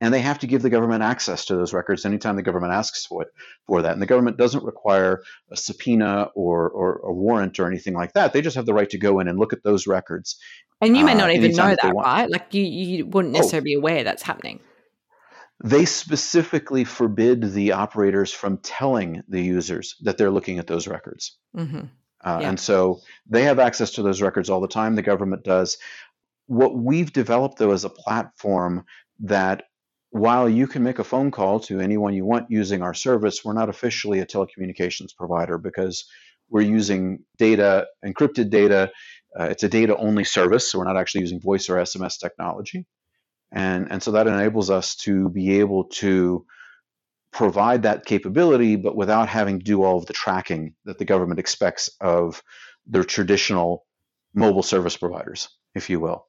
and 0.00 0.14
they 0.14 0.20
have 0.20 0.38
to 0.38 0.46
give 0.46 0.62
the 0.62 0.70
government 0.70 1.02
access 1.02 1.44
to 1.46 1.56
those 1.56 1.74
records 1.74 2.04
anytime 2.04 2.36
the 2.36 2.42
government 2.42 2.72
asks 2.72 3.04
for 3.04 3.22
it 3.22 3.28
for 3.66 3.82
that. 3.82 3.92
And 3.92 4.00
the 4.00 4.06
government 4.06 4.38
doesn't 4.38 4.64
require 4.64 5.22
a 5.50 5.56
subpoena 5.56 6.30
or, 6.34 6.70
or 6.70 7.00
a 7.04 7.12
warrant 7.12 7.60
or 7.60 7.66
anything 7.66 7.94
like 7.94 8.14
that. 8.14 8.32
They 8.32 8.40
just 8.40 8.56
have 8.56 8.66
the 8.66 8.74
right 8.74 8.88
to 8.90 8.98
go 8.98 9.20
in 9.20 9.28
and 9.28 9.38
look 9.38 9.52
at 9.52 9.62
those 9.62 9.86
records. 9.86 10.38
And 10.80 10.96
you 10.96 11.04
may 11.04 11.14
not 11.14 11.28
uh, 11.28 11.34
even 11.34 11.52
know 11.52 11.76
that, 11.82 11.92
right? 11.94 12.30
Like 12.30 12.54
you, 12.54 12.62
you 12.62 13.06
wouldn't 13.06 13.34
oh. 13.34 13.38
necessarily 13.38 13.62
oh, 13.62 13.64
be 13.64 13.74
aware 13.74 14.04
that's 14.04 14.22
happening. 14.22 14.60
They 15.62 15.84
specifically 15.84 16.84
forbid 16.84 17.52
the 17.52 17.72
operators 17.72 18.32
from 18.32 18.58
telling 18.58 19.22
the 19.28 19.42
users 19.42 19.96
that 20.02 20.16
they're 20.16 20.30
looking 20.30 20.58
at 20.58 20.66
those 20.66 20.88
records. 20.88 21.36
Mm-hmm. 21.54 21.80
Uh, 22.24 22.38
yeah. 22.40 22.48
And 22.48 22.58
so 22.58 23.00
they 23.28 23.42
have 23.42 23.58
access 23.58 23.92
to 23.92 24.02
those 24.02 24.22
records 24.22 24.48
all 24.48 24.60
the 24.60 24.68
time. 24.68 24.94
The 24.94 25.02
government 25.02 25.44
does. 25.44 25.76
What 26.46 26.74
we've 26.74 27.12
developed, 27.12 27.58
though, 27.58 27.72
is 27.72 27.84
a 27.84 27.90
platform 27.90 28.84
that 29.20 29.64
while 30.10 30.48
you 30.48 30.66
can 30.66 30.82
make 30.82 30.98
a 30.98 31.04
phone 31.04 31.30
call 31.30 31.60
to 31.60 31.80
anyone 31.80 32.14
you 32.14 32.24
want 32.24 32.50
using 32.50 32.82
our 32.82 32.94
service, 32.94 33.44
we're 33.44 33.52
not 33.52 33.68
officially 33.68 34.18
a 34.18 34.26
telecommunications 34.26 35.16
provider 35.16 35.56
because 35.56 36.04
we're 36.50 36.62
using 36.62 37.20
data, 37.38 37.86
encrypted 38.04 38.50
data. 38.50 38.90
Uh, 39.38 39.44
it's 39.44 39.62
a 39.62 39.68
data 39.68 39.96
only 39.96 40.24
service, 40.24 40.70
so 40.70 40.78
we're 40.78 40.84
not 40.84 40.96
actually 40.96 41.20
using 41.20 41.40
voice 41.40 41.68
or 41.68 41.76
SMS 41.76 42.18
technology. 42.18 42.86
And, 43.52 43.90
and 43.90 44.02
so 44.02 44.12
that 44.12 44.26
enables 44.26 44.68
us 44.68 44.96
to 44.96 45.28
be 45.28 45.60
able 45.60 45.84
to 45.84 46.44
provide 47.32 47.84
that 47.84 48.04
capability, 48.04 48.74
but 48.74 48.96
without 48.96 49.28
having 49.28 49.60
to 49.60 49.64
do 49.64 49.84
all 49.84 49.98
of 49.98 50.06
the 50.06 50.12
tracking 50.12 50.74
that 50.84 50.98
the 50.98 51.04
government 51.04 51.38
expects 51.38 51.88
of 52.00 52.42
their 52.86 53.04
traditional 53.04 53.86
mobile 54.34 54.62
service 54.64 54.96
providers, 54.96 55.48
if 55.74 55.88
you 55.88 56.00
will. 56.00 56.26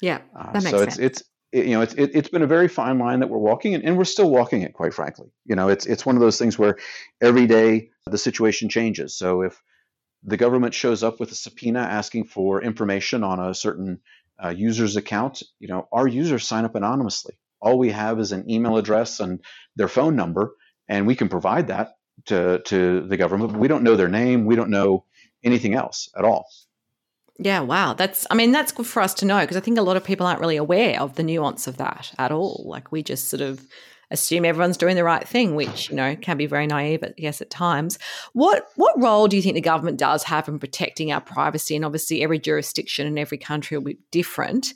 Yeah, 0.00 0.20
uh, 0.36 0.52
that 0.52 0.64
makes 0.64 0.70
so 0.70 0.78
sense. 0.78 0.98
it's 0.98 0.98
it's 0.98 1.20
it, 1.20 1.26
you 1.52 1.70
know 1.70 1.82
it's 1.82 1.94
it, 1.94 2.14
has 2.14 2.28
been 2.28 2.42
a 2.42 2.46
very 2.46 2.68
fine 2.68 2.98
line 2.98 3.20
that 3.20 3.28
we're 3.28 3.38
walking, 3.38 3.74
and, 3.74 3.84
and 3.84 3.96
we're 3.96 4.04
still 4.04 4.30
walking 4.30 4.62
it, 4.62 4.72
quite 4.72 4.94
frankly. 4.94 5.30
You 5.44 5.56
know, 5.56 5.68
it's 5.68 5.86
it's 5.86 6.06
one 6.06 6.16
of 6.16 6.20
those 6.20 6.38
things 6.38 6.58
where 6.58 6.78
every 7.20 7.46
day 7.46 7.90
the 8.06 8.18
situation 8.18 8.68
changes. 8.68 9.16
So 9.16 9.42
if 9.42 9.60
the 10.24 10.36
government 10.36 10.74
shows 10.74 11.02
up 11.02 11.20
with 11.20 11.30
a 11.32 11.34
subpoena 11.34 11.80
asking 11.80 12.24
for 12.24 12.62
information 12.62 13.24
on 13.24 13.40
a 13.40 13.54
certain 13.54 14.00
uh, 14.42 14.50
user's 14.50 14.96
account, 14.96 15.42
you 15.58 15.68
know, 15.68 15.88
our 15.92 16.06
users 16.06 16.46
sign 16.46 16.64
up 16.64 16.74
anonymously. 16.74 17.34
All 17.60 17.78
we 17.78 17.90
have 17.90 18.18
is 18.18 18.32
an 18.32 18.50
email 18.50 18.76
address 18.76 19.20
and 19.20 19.40
their 19.76 19.88
phone 19.88 20.16
number, 20.16 20.54
and 20.88 21.06
we 21.06 21.14
can 21.14 21.28
provide 21.28 21.68
that 21.68 21.94
to 22.26 22.60
to 22.66 23.02
the 23.02 23.16
government. 23.16 23.52
But 23.52 23.60
we 23.60 23.68
don't 23.68 23.84
know 23.84 23.96
their 23.96 24.08
name. 24.08 24.46
We 24.46 24.56
don't 24.56 24.70
know 24.70 25.04
anything 25.44 25.74
else 25.74 26.08
at 26.16 26.24
all. 26.24 26.46
Yeah, 27.38 27.60
wow. 27.60 27.94
That's, 27.94 28.26
I 28.30 28.34
mean, 28.34 28.52
that's 28.52 28.72
good 28.72 28.86
for 28.86 29.00
us 29.02 29.14
to 29.14 29.24
know 29.24 29.40
because 29.40 29.56
I 29.56 29.60
think 29.60 29.78
a 29.78 29.82
lot 29.82 29.96
of 29.96 30.04
people 30.04 30.26
aren't 30.26 30.40
really 30.40 30.56
aware 30.56 31.00
of 31.00 31.16
the 31.16 31.22
nuance 31.22 31.66
of 31.66 31.78
that 31.78 32.12
at 32.18 32.30
all. 32.30 32.64
Like 32.66 32.92
we 32.92 33.02
just 33.02 33.28
sort 33.28 33.40
of 33.40 33.66
assume 34.10 34.44
everyone's 34.44 34.76
doing 34.76 34.94
the 34.94 35.04
right 35.04 35.26
thing, 35.26 35.54
which, 35.54 35.88
you 35.88 35.96
know, 35.96 36.14
can 36.14 36.36
be 36.36 36.44
very 36.44 36.66
naive, 36.66 37.02
at, 37.02 37.18
yes, 37.18 37.40
at 37.40 37.48
times. 37.48 37.98
What, 38.34 38.68
what 38.76 39.00
role 39.00 39.26
do 39.26 39.36
you 39.36 39.42
think 39.42 39.54
the 39.54 39.62
government 39.62 39.98
does 39.98 40.24
have 40.24 40.46
in 40.48 40.58
protecting 40.58 41.10
our 41.10 41.22
privacy? 41.22 41.74
And 41.74 41.84
obviously, 41.84 42.22
every 42.22 42.38
jurisdiction 42.38 43.06
in 43.06 43.16
every 43.16 43.38
country 43.38 43.78
will 43.78 43.84
be 43.84 43.98
different. 44.10 44.74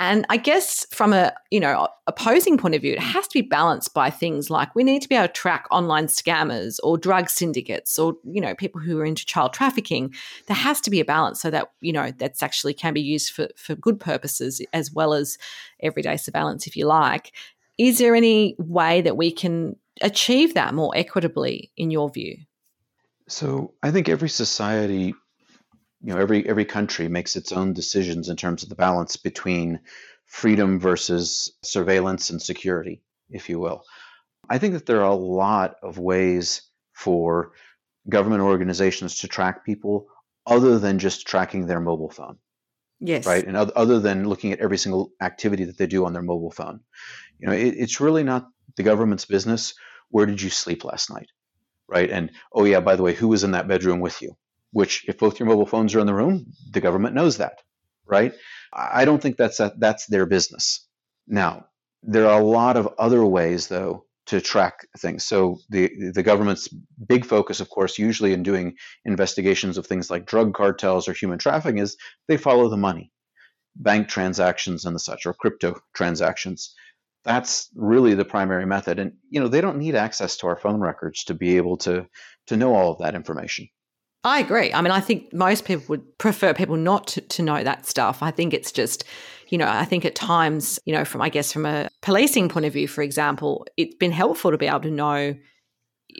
And 0.00 0.24
I 0.30 0.36
guess 0.36 0.86
from 0.92 1.12
a 1.12 1.32
you 1.50 1.58
know 1.58 1.88
opposing 2.06 2.56
point 2.56 2.76
of 2.76 2.82
view, 2.82 2.92
it 2.92 3.00
has 3.00 3.26
to 3.26 3.34
be 3.34 3.46
balanced 3.46 3.92
by 3.94 4.10
things 4.10 4.48
like 4.48 4.74
we 4.74 4.84
need 4.84 5.02
to 5.02 5.08
be 5.08 5.16
able 5.16 5.26
to 5.26 5.32
track 5.32 5.66
online 5.72 6.06
scammers 6.06 6.78
or 6.84 6.96
drug 6.96 7.28
syndicates 7.28 7.98
or 7.98 8.16
you 8.24 8.40
know 8.40 8.54
people 8.54 8.80
who 8.80 8.98
are 9.00 9.04
into 9.04 9.26
child 9.26 9.52
trafficking. 9.52 10.14
There 10.46 10.56
has 10.56 10.80
to 10.82 10.90
be 10.90 11.00
a 11.00 11.04
balance 11.04 11.40
so 11.40 11.50
that 11.50 11.72
you 11.80 11.92
know 11.92 12.12
that's 12.16 12.42
actually 12.42 12.74
can 12.74 12.94
be 12.94 13.02
used 13.02 13.32
for 13.32 13.48
for 13.56 13.74
good 13.74 13.98
purposes 13.98 14.62
as 14.72 14.92
well 14.92 15.12
as 15.12 15.36
everyday 15.80 16.16
surveillance, 16.16 16.66
if 16.66 16.76
you 16.76 16.86
like. 16.86 17.32
Is 17.76 17.98
there 17.98 18.14
any 18.14 18.54
way 18.58 19.00
that 19.02 19.16
we 19.16 19.32
can 19.32 19.76
achieve 20.00 20.54
that 20.54 20.74
more 20.74 20.96
equitably, 20.96 21.72
in 21.76 21.90
your 21.90 22.08
view? 22.08 22.36
So 23.26 23.74
I 23.82 23.90
think 23.90 24.08
every 24.08 24.28
society 24.28 25.14
you 26.02 26.14
know 26.14 26.20
every 26.20 26.48
every 26.48 26.64
country 26.64 27.08
makes 27.08 27.36
its 27.36 27.52
own 27.52 27.72
decisions 27.72 28.28
in 28.28 28.36
terms 28.36 28.62
of 28.62 28.68
the 28.68 28.74
balance 28.74 29.16
between 29.16 29.80
freedom 30.26 30.78
versus 30.78 31.52
surveillance 31.62 32.30
and 32.30 32.40
security, 32.40 33.02
if 33.30 33.48
you 33.48 33.58
will. 33.58 33.82
I 34.48 34.58
think 34.58 34.74
that 34.74 34.86
there 34.86 35.00
are 35.00 35.10
a 35.10 35.14
lot 35.14 35.76
of 35.82 35.98
ways 35.98 36.62
for 36.92 37.52
government 38.08 38.42
organizations 38.42 39.20
to 39.20 39.28
track 39.28 39.64
people 39.64 40.06
other 40.46 40.78
than 40.78 40.98
just 40.98 41.26
tracking 41.26 41.66
their 41.66 41.80
mobile 41.80 42.10
phone. 42.10 42.38
Yes. 43.00 43.26
Right. 43.26 43.46
And 43.46 43.56
other 43.56 44.00
than 44.00 44.28
looking 44.28 44.52
at 44.52 44.58
every 44.58 44.78
single 44.78 45.12
activity 45.20 45.64
that 45.64 45.78
they 45.78 45.86
do 45.86 46.04
on 46.04 46.12
their 46.12 46.22
mobile 46.22 46.50
phone. 46.50 46.80
You 47.38 47.48
know, 47.48 47.54
it, 47.54 47.74
it's 47.76 48.00
really 48.00 48.24
not 48.24 48.48
the 48.76 48.82
government's 48.82 49.24
business. 49.24 49.74
Where 50.10 50.26
did 50.26 50.42
you 50.42 50.50
sleep 50.50 50.84
last 50.84 51.10
night? 51.10 51.28
Right. 51.86 52.10
And 52.10 52.32
oh, 52.52 52.64
yeah, 52.64 52.80
by 52.80 52.96
the 52.96 53.02
way, 53.02 53.14
who 53.14 53.28
was 53.28 53.44
in 53.44 53.52
that 53.52 53.68
bedroom 53.68 54.00
with 54.00 54.20
you? 54.20 54.36
Which 54.72 55.04
if 55.08 55.18
both 55.18 55.38
your 55.38 55.48
mobile 55.48 55.66
phones 55.66 55.94
are 55.94 56.00
in 56.00 56.06
the 56.06 56.14
room, 56.14 56.46
the 56.70 56.80
government 56.80 57.14
knows 57.14 57.38
that, 57.38 57.60
right? 58.06 58.34
I 58.72 59.04
don't 59.04 59.20
think 59.20 59.36
that's 59.36 59.60
a, 59.60 59.72
that's 59.78 60.06
their 60.06 60.26
business. 60.26 60.86
Now, 61.26 61.66
there 62.02 62.28
are 62.28 62.40
a 62.40 62.44
lot 62.44 62.76
of 62.76 62.88
other 62.98 63.24
ways 63.24 63.68
though 63.68 64.04
to 64.26 64.40
track 64.42 64.86
things. 64.98 65.24
So 65.24 65.58
the 65.70 65.90
the 66.12 66.22
government's 66.22 66.68
big 67.06 67.24
focus, 67.24 67.60
of 67.60 67.70
course, 67.70 67.98
usually 67.98 68.34
in 68.34 68.42
doing 68.42 68.76
investigations 69.04 69.78
of 69.78 69.86
things 69.86 70.10
like 70.10 70.26
drug 70.26 70.54
cartels 70.54 71.08
or 71.08 71.14
human 71.14 71.38
trafficking 71.38 71.78
is 71.78 71.96
they 72.28 72.36
follow 72.36 72.68
the 72.68 72.76
money, 72.76 73.10
bank 73.76 74.08
transactions 74.08 74.84
and 74.84 74.94
the 74.94 75.00
such, 75.00 75.24
or 75.24 75.32
crypto 75.32 75.80
transactions. 75.94 76.74
That's 77.24 77.70
really 77.74 78.14
the 78.14 78.24
primary 78.24 78.66
method. 78.66 78.98
And 78.98 79.12
you 79.30 79.40
know, 79.40 79.48
they 79.48 79.62
don't 79.62 79.78
need 79.78 79.94
access 79.94 80.36
to 80.38 80.46
our 80.46 80.56
phone 80.56 80.80
records 80.80 81.24
to 81.24 81.34
be 81.34 81.56
able 81.56 81.78
to 81.78 82.06
to 82.48 82.56
know 82.56 82.74
all 82.74 82.92
of 82.92 82.98
that 82.98 83.14
information. 83.14 83.68
I 84.24 84.40
agree. 84.40 84.72
I 84.72 84.80
mean, 84.80 84.90
I 84.90 85.00
think 85.00 85.32
most 85.32 85.64
people 85.64 85.84
would 85.88 86.18
prefer 86.18 86.52
people 86.52 86.76
not 86.76 87.06
to, 87.08 87.20
to 87.20 87.42
know 87.42 87.62
that 87.62 87.86
stuff. 87.86 88.22
I 88.22 88.30
think 88.30 88.52
it's 88.52 88.72
just, 88.72 89.04
you 89.48 89.56
know, 89.56 89.68
I 89.68 89.84
think 89.84 90.04
at 90.04 90.16
times, 90.16 90.78
you 90.84 90.92
know, 90.92 91.04
from 91.04 91.22
I 91.22 91.28
guess 91.28 91.52
from 91.52 91.64
a 91.64 91.88
policing 92.02 92.48
point 92.48 92.66
of 92.66 92.72
view, 92.72 92.88
for 92.88 93.02
example, 93.02 93.64
it's 93.76 93.94
been 93.94 94.12
helpful 94.12 94.50
to 94.50 94.58
be 94.58 94.66
able 94.66 94.80
to 94.80 94.90
know 94.90 95.34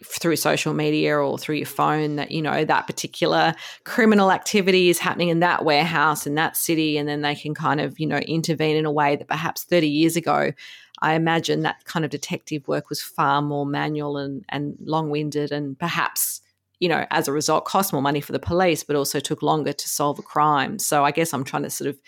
through 0.04 0.36
social 0.36 0.74
media 0.74 1.16
or 1.16 1.38
through 1.38 1.56
your 1.56 1.66
phone 1.66 2.16
that 2.16 2.30
you 2.30 2.42
know 2.42 2.64
that 2.64 2.86
particular 2.86 3.54
criminal 3.84 4.30
activity 4.30 4.90
is 4.90 4.98
happening 4.98 5.28
in 5.28 5.40
that 5.40 5.64
warehouse 5.64 6.26
in 6.26 6.34
that 6.34 6.56
city 6.56 6.98
and 6.98 7.08
then 7.08 7.22
they 7.22 7.34
can 7.34 7.54
kind 7.54 7.80
of 7.80 7.98
you 7.98 8.06
know 8.06 8.18
intervene 8.18 8.76
in 8.76 8.84
a 8.84 8.92
way 8.92 9.16
that 9.16 9.26
perhaps 9.28 9.64
30 9.64 9.88
years 9.88 10.14
ago 10.14 10.52
i 11.00 11.14
imagine 11.14 11.62
that 11.62 11.84
kind 11.84 12.04
of 12.04 12.10
detective 12.10 12.68
work 12.68 12.90
was 12.90 13.02
far 13.02 13.40
more 13.40 13.66
manual 13.66 14.18
and 14.18 14.44
and 14.50 14.76
long-winded 14.80 15.50
and 15.50 15.78
perhaps 15.78 16.42
you 16.80 16.88
know, 16.88 17.06
as 17.10 17.28
a 17.28 17.32
result, 17.32 17.64
cost 17.64 17.92
more 17.92 18.02
money 18.02 18.20
for 18.20 18.32
the 18.32 18.38
police, 18.38 18.84
but 18.84 18.96
also 18.96 19.20
took 19.20 19.42
longer 19.42 19.72
to 19.72 19.88
solve 19.88 20.18
a 20.18 20.22
crime. 20.22 20.78
So 20.78 21.04
I 21.04 21.10
guess 21.10 21.34
I'm 21.34 21.44
trying 21.44 21.64
to 21.64 21.70
sort 21.70 21.88
of 21.88 21.98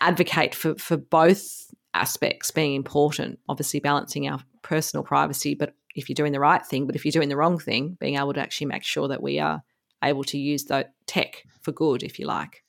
advocate 0.00 0.54
for, 0.54 0.74
for 0.76 0.96
both 0.96 1.72
aspects 1.94 2.50
being 2.50 2.74
important, 2.74 3.38
obviously 3.48 3.80
balancing 3.80 4.28
our 4.28 4.40
personal 4.62 5.02
privacy, 5.02 5.54
but 5.54 5.74
if 5.94 6.08
you're 6.08 6.14
doing 6.14 6.32
the 6.32 6.40
right 6.40 6.64
thing, 6.64 6.86
but 6.86 6.94
if 6.94 7.04
you're 7.04 7.12
doing 7.12 7.28
the 7.28 7.36
wrong 7.36 7.58
thing, 7.58 7.96
being 8.00 8.16
able 8.16 8.32
to 8.32 8.40
actually 8.40 8.68
make 8.68 8.84
sure 8.84 9.08
that 9.08 9.22
we 9.22 9.38
are 9.38 9.62
able 10.02 10.24
to 10.24 10.38
use 10.38 10.64
that 10.64 10.92
tech 11.06 11.44
for 11.60 11.72
good, 11.72 12.02
if 12.02 12.18
you 12.18 12.26
like. 12.26 12.62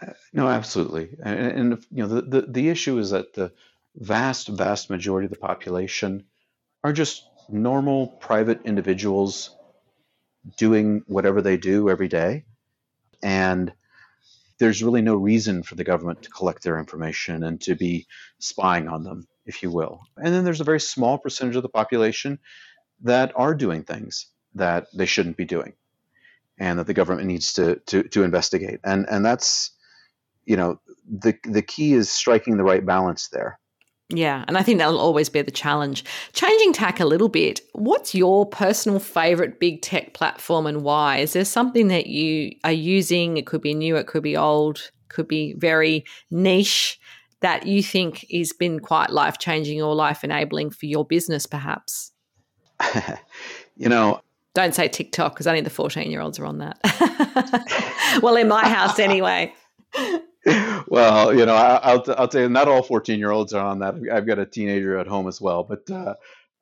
Uh, 0.00 0.12
no, 0.32 0.48
absolutely, 0.48 1.10
and, 1.22 1.38
and, 1.38 1.86
you 1.90 2.02
know 2.02 2.08
the, 2.08 2.22
the 2.22 2.42
the 2.42 2.68
issue 2.68 2.98
is 2.98 3.10
that 3.10 3.34
the 3.34 3.52
vast, 3.96 4.48
vast 4.48 4.90
majority 4.90 5.26
of 5.26 5.32
the 5.32 5.38
population 5.38 6.24
are 6.84 6.92
just 6.92 7.27
normal 7.48 8.06
private 8.06 8.60
individuals 8.64 9.56
doing 10.56 11.02
whatever 11.06 11.42
they 11.42 11.56
do 11.56 11.88
every 11.90 12.08
day. 12.08 12.44
And 13.22 13.72
there's 14.58 14.82
really 14.82 15.02
no 15.02 15.14
reason 15.14 15.62
for 15.62 15.74
the 15.74 15.84
government 15.84 16.22
to 16.22 16.30
collect 16.30 16.62
their 16.62 16.78
information 16.78 17.44
and 17.44 17.60
to 17.62 17.74
be 17.74 18.06
spying 18.38 18.88
on 18.88 19.04
them, 19.04 19.26
if 19.46 19.62
you 19.62 19.70
will. 19.70 20.00
And 20.16 20.34
then 20.34 20.44
there's 20.44 20.60
a 20.60 20.64
very 20.64 20.80
small 20.80 21.18
percentage 21.18 21.56
of 21.56 21.62
the 21.62 21.68
population 21.68 22.38
that 23.02 23.32
are 23.36 23.54
doing 23.54 23.84
things 23.84 24.26
that 24.54 24.86
they 24.94 25.06
shouldn't 25.06 25.36
be 25.36 25.44
doing 25.44 25.74
and 26.58 26.78
that 26.78 26.86
the 26.86 26.94
government 26.94 27.28
needs 27.28 27.52
to, 27.54 27.76
to, 27.86 28.02
to 28.02 28.24
investigate. 28.24 28.80
And, 28.82 29.06
and 29.08 29.24
that's, 29.24 29.70
you 30.44 30.56
know, 30.56 30.80
the, 31.08 31.36
the 31.44 31.62
key 31.62 31.92
is 31.92 32.10
striking 32.10 32.56
the 32.56 32.64
right 32.64 32.84
balance 32.84 33.28
there. 33.28 33.60
Yeah, 34.10 34.44
and 34.48 34.56
I 34.56 34.62
think 34.62 34.78
that'll 34.78 34.98
always 34.98 35.28
be 35.28 35.42
the 35.42 35.50
challenge. 35.50 36.02
Changing 36.32 36.72
tack 36.72 36.98
a 36.98 37.04
little 37.04 37.28
bit, 37.28 37.60
what's 37.72 38.14
your 38.14 38.46
personal 38.46 39.00
favorite 39.00 39.60
big 39.60 39.82
tech 39.82 40.14
platform 40.14 40.66
and 40.66 40.82
why? 40.82 41.18
Is 41.18 41.34
there 41.34 41.44
something 41.44 41.88
that 41.88 42.06
you 42.06 42.52
are 42.64 42.72
using? 42.72 43.36
It 43.36 43.46
could 43.46 43.60
be 43.60 43.74
new, 43.74 43.96
it 43.96 44.06
could 44.06 44.22
be 44.22 44.36
old, 44.36 44.90
could 45.08 45.28
be 45.28 45.52
very 45.54 46.04
niche 46.30 46.98
that 47.40 47.66
you 47.66 47.82
think 47.82 48.24
has 48.32 48.52
been 48.52 48.80
quite 48.80 49.10
life 49.10 49.38
changing 49.38 49.82
or 49.82 49.94
life 49.94 50.24
enabling 50.24 50.70
for 50.70 50.86
your 50.86 51.04
business, 51.04 51.44
perhaps? 51.44 52.12
you 53.76 53.90
know, 53.90 54.20
don't 54.54 54.74
say 54.74 54.88
TikTok 54.88 55.34
because 55.34 55.46
only 55.46 55.60
the 55.60 55.70
14 55.70 56.10
year 56.10 56.22
olds 56.22 56.38
are 56.38 56.46
on 56.46 56.58
that. 56.58 56.78
well, 58.22 58.36
in 58.36 58.48
my 58.48 58.66
house, 58.66 58.98
anyway. 58.98 59.52
well, 60.88 61.34
you 61.34 61.44
know, 61.44 61.54
I, 61.54 61.94
will 61.94 62.04
I'll 62.16 62.28
tell 62.28 62.42
you, 62.42 62.48
not 62.48 62.68
all 62.68 62.82
14 62.82 63.18
year 63.18 63.30
olds 63.30 63.52
are 63.52 63.64
on 63.64 63.80
that. 63.80 63.94
I've 64.12 64.26
got 64.26 64.38
a 64.38 64.46
teenager 64.46 64.98
at 64.98 65.06
home 65.06 65.28
as 65.28 65.40
well, 65.40 65.64
but 65.64 65.90
uh, 65.90 66.14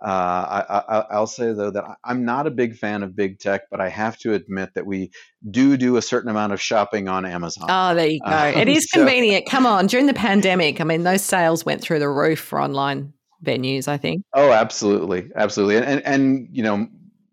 uh, 0.05 1.05
I, 1.11 1.19
will 1.19 1.27
say 1.27 1.53
though 1.53 1.71
that 1.71 1.85
I'm 2.05 2.25
not 2.25 2.47
a 2.47 2.51
big 2.51 2.77
fan 2.77 3.03
of 3.03 3.17
big 3.17 3.39
tech, 3.39 3.63
but 3.71 3.81
I 3.81 3.89
have 3.89 4.19
to 4.19 4.35
admit 4.35 4.75
that 4.75 4.87
we 4.87 5.11
do 5.51 5.77
do 5.77 5.97
a 5.97 6.03
certain 6.03 6.31
amount 6.31 6.53
of 6.53 6.61
shopping 6.61 7.09
on 7.09 7.25
Amazon. 7.25 7.67
Oh, 7.71 7.95
there 7.95 8.09
you 8.09 8.21
go. 8.21 8.31
Um, 8.31 8.55
it 8.55 8.69
is 8.69 8.89
so, 8.91 9.01
convenient. 9.01 9.47
Come 9.49 9.67
on, 9.67 9.87
during 9.87 10.07
the 10.07 10.15
pandemic, 10.15 10.81
I 10.81 10.85
mean, 10.85 11.03
those 11.03 11.23
sales 11.23 11.65
went 11.65 11.83
through 11.83 12.01
the 12.01 12.11
roof 12.11 12.41
for 12.41 12.61
online 12.61 13.13
venues. 13.45 13.89
I 13.89 13.97
think. 13.97 14.23
Oh, 14.35 14.53
absolutely, 14.53 15.31
absolutely, 15.35 15.77
and 15.77 15.85
and, 15.87 16.03
and 16.05 16.49
you 16.53 16.63
know 16.63 16.89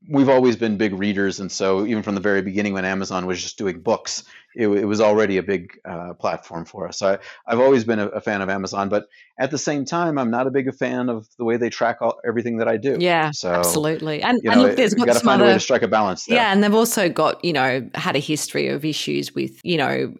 we've 0.09 0.29
always 0.29 0.55
been 0.55 0.77
big 0.77 0.93
readers 0.93 1.39
and 1.39 1.51
so 1.51 1.85
even 1.85 2.03
from 2.03 2.15
the 2.15 2.21
very 2.21 2.41
beginning 2.41 2.73
when 2.73 2.85
amazon 2.85 3.25
was 3.25 3.41
just 3.41 3.57
doing 3.57 3.79
books 3.79 4.23
it, 4.55 4.67
it 4.67 4.85
was 4.85 5.01
already 5.01 5.37
a 5.37 5.43
big 5.43 5.79
uh, 5.85 6.13
platform 6.13 6.65
for 6.65 6.87
us. 6.87 6.97
So 6.97 7.17
I, 7.47 7.51
have 7.51 7.59
always 7.59 7.83
been 7.83 7.99
a, 7.99 8.07
a, 8.07 8.21
fan 8.21 8.41
of 8.41 8.49
Amazon, 8.49 8.89
but 8.89 9.07
at 9.37 9.51
the 9.51 9.57
same 9.57 9.85
time, 9.85 10.17
I'm 10.17 10.29
not 10.29 10.47
a 10.47 10.51
big 10.51 10.73
fan 10.75 11.09
of 11.09 11.27
the 11.37 11.43
way 11.43 11.57
they 11.57 11.69
track 11.69 11.97
all, 12.01 12.19
everything 12.25 12.57
that 12.57 12.67
I 12.67 12.77
do. 12.77 12.97
Yeah, 12.99 13.31
so, 13.31 13.51
absolutely. 13.51 14.21
And, 14.21 14.39
you 14.43 14.49
know, 14.49 14.51
and 14.51 14.61
look, 14.61 14.75
there's 14.75 14.93
got 14.93 15.05
to 15.05 15.13
find 15.15 15.41
other, 15.41 15.45
a 15.45 15.47
way 15.47 15.53
to 15.55 15.59
strike 15.59 15.81
a 15.81 15.87
balance. 15.87 16.25
There. 16.25 16.37
Yeah, 16.37 16.51
and 16.51 16.63
they've 16.63 16.73
also 16.73 17.09
got 17.09 17.43
you 17.43 17.53
know 17.53 17.89
had 17.95 18.15
a 18.15 18.19
history 18.19 18.67
of 18.67 18.85
issues 18.85 19.33
with 19.33 19.59
you 19.63 19.77
know 19.77 20.13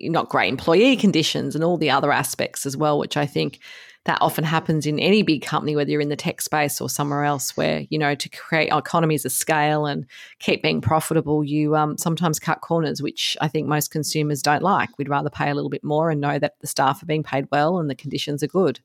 not 0.00 0.28
great 0.28 0.48
employee 0.48 0.96
conditions 0.96 1.54
and 1.54 1.62
all 1.62 1.76
the 1.76 1.90
other 1.90 2.12
aspects 2.12 2.66
as 2.66 2.76
well, 2.76 2.98
which 2.98 3.16
I 3.16 3.26
think 3.26 3.58
that 4.04 4.18
often 4.20 4.44
happens 4.44 4.86
in 4.86 4.98
any 4.98 5.22
big 5.22 5.42
company, 5.42 5.76
whether 5.76 5.90
you're 5.90 6.00
in 6.00 6.08
the 6.08 6.16
tech 6.16 6.40
space 6.40 6.80
or 6.80 6.88
somewhere 6.88 7.24
else, 7.24 7.56
where 7.56 7.84
you 7.88 7.98
know 7.98 8.14
to 8.14 8.28
create 8.28 8.72
economies 8.72 9.24
of 9.24 9.32
scale 9.32 9.86
and 9.86 10.06
keep 10.40 10.62
being 10.62 10.80
profitable, 10.80 11.44
you 11.44 11.76
um, 11.76 11.96
sometimes 11.96 12.38
cut 12.38 12.60
corners, 12.60 13.00
which 13.00 13.36
I 13.40 13.48
think 13.48 13.68
most 13.68 13.90
consumers 13.90 14.42
don't 14.42 14.62
like. 14.62 14.90
We'd 14.98 15.08
rather 15.08 15.30
pay 15.30 15.50
a 15.50 15.54
little 15.54 15.70
bit 15.70 15.84
more 15.84 16.10
and 16.10 16.20
know 16.20 16.38
that 16.38 16.58
the 16.60 16.66
staff 16.66 17.02
are 17.02 17.06
being 17.06 17.22
paid 17.22 17.46
well 17.52 17.78
and 17.78 17.88
the 17.88 17.94
conditions 17.94 18.42
are 18.42 18.48
good. 18.48 18.80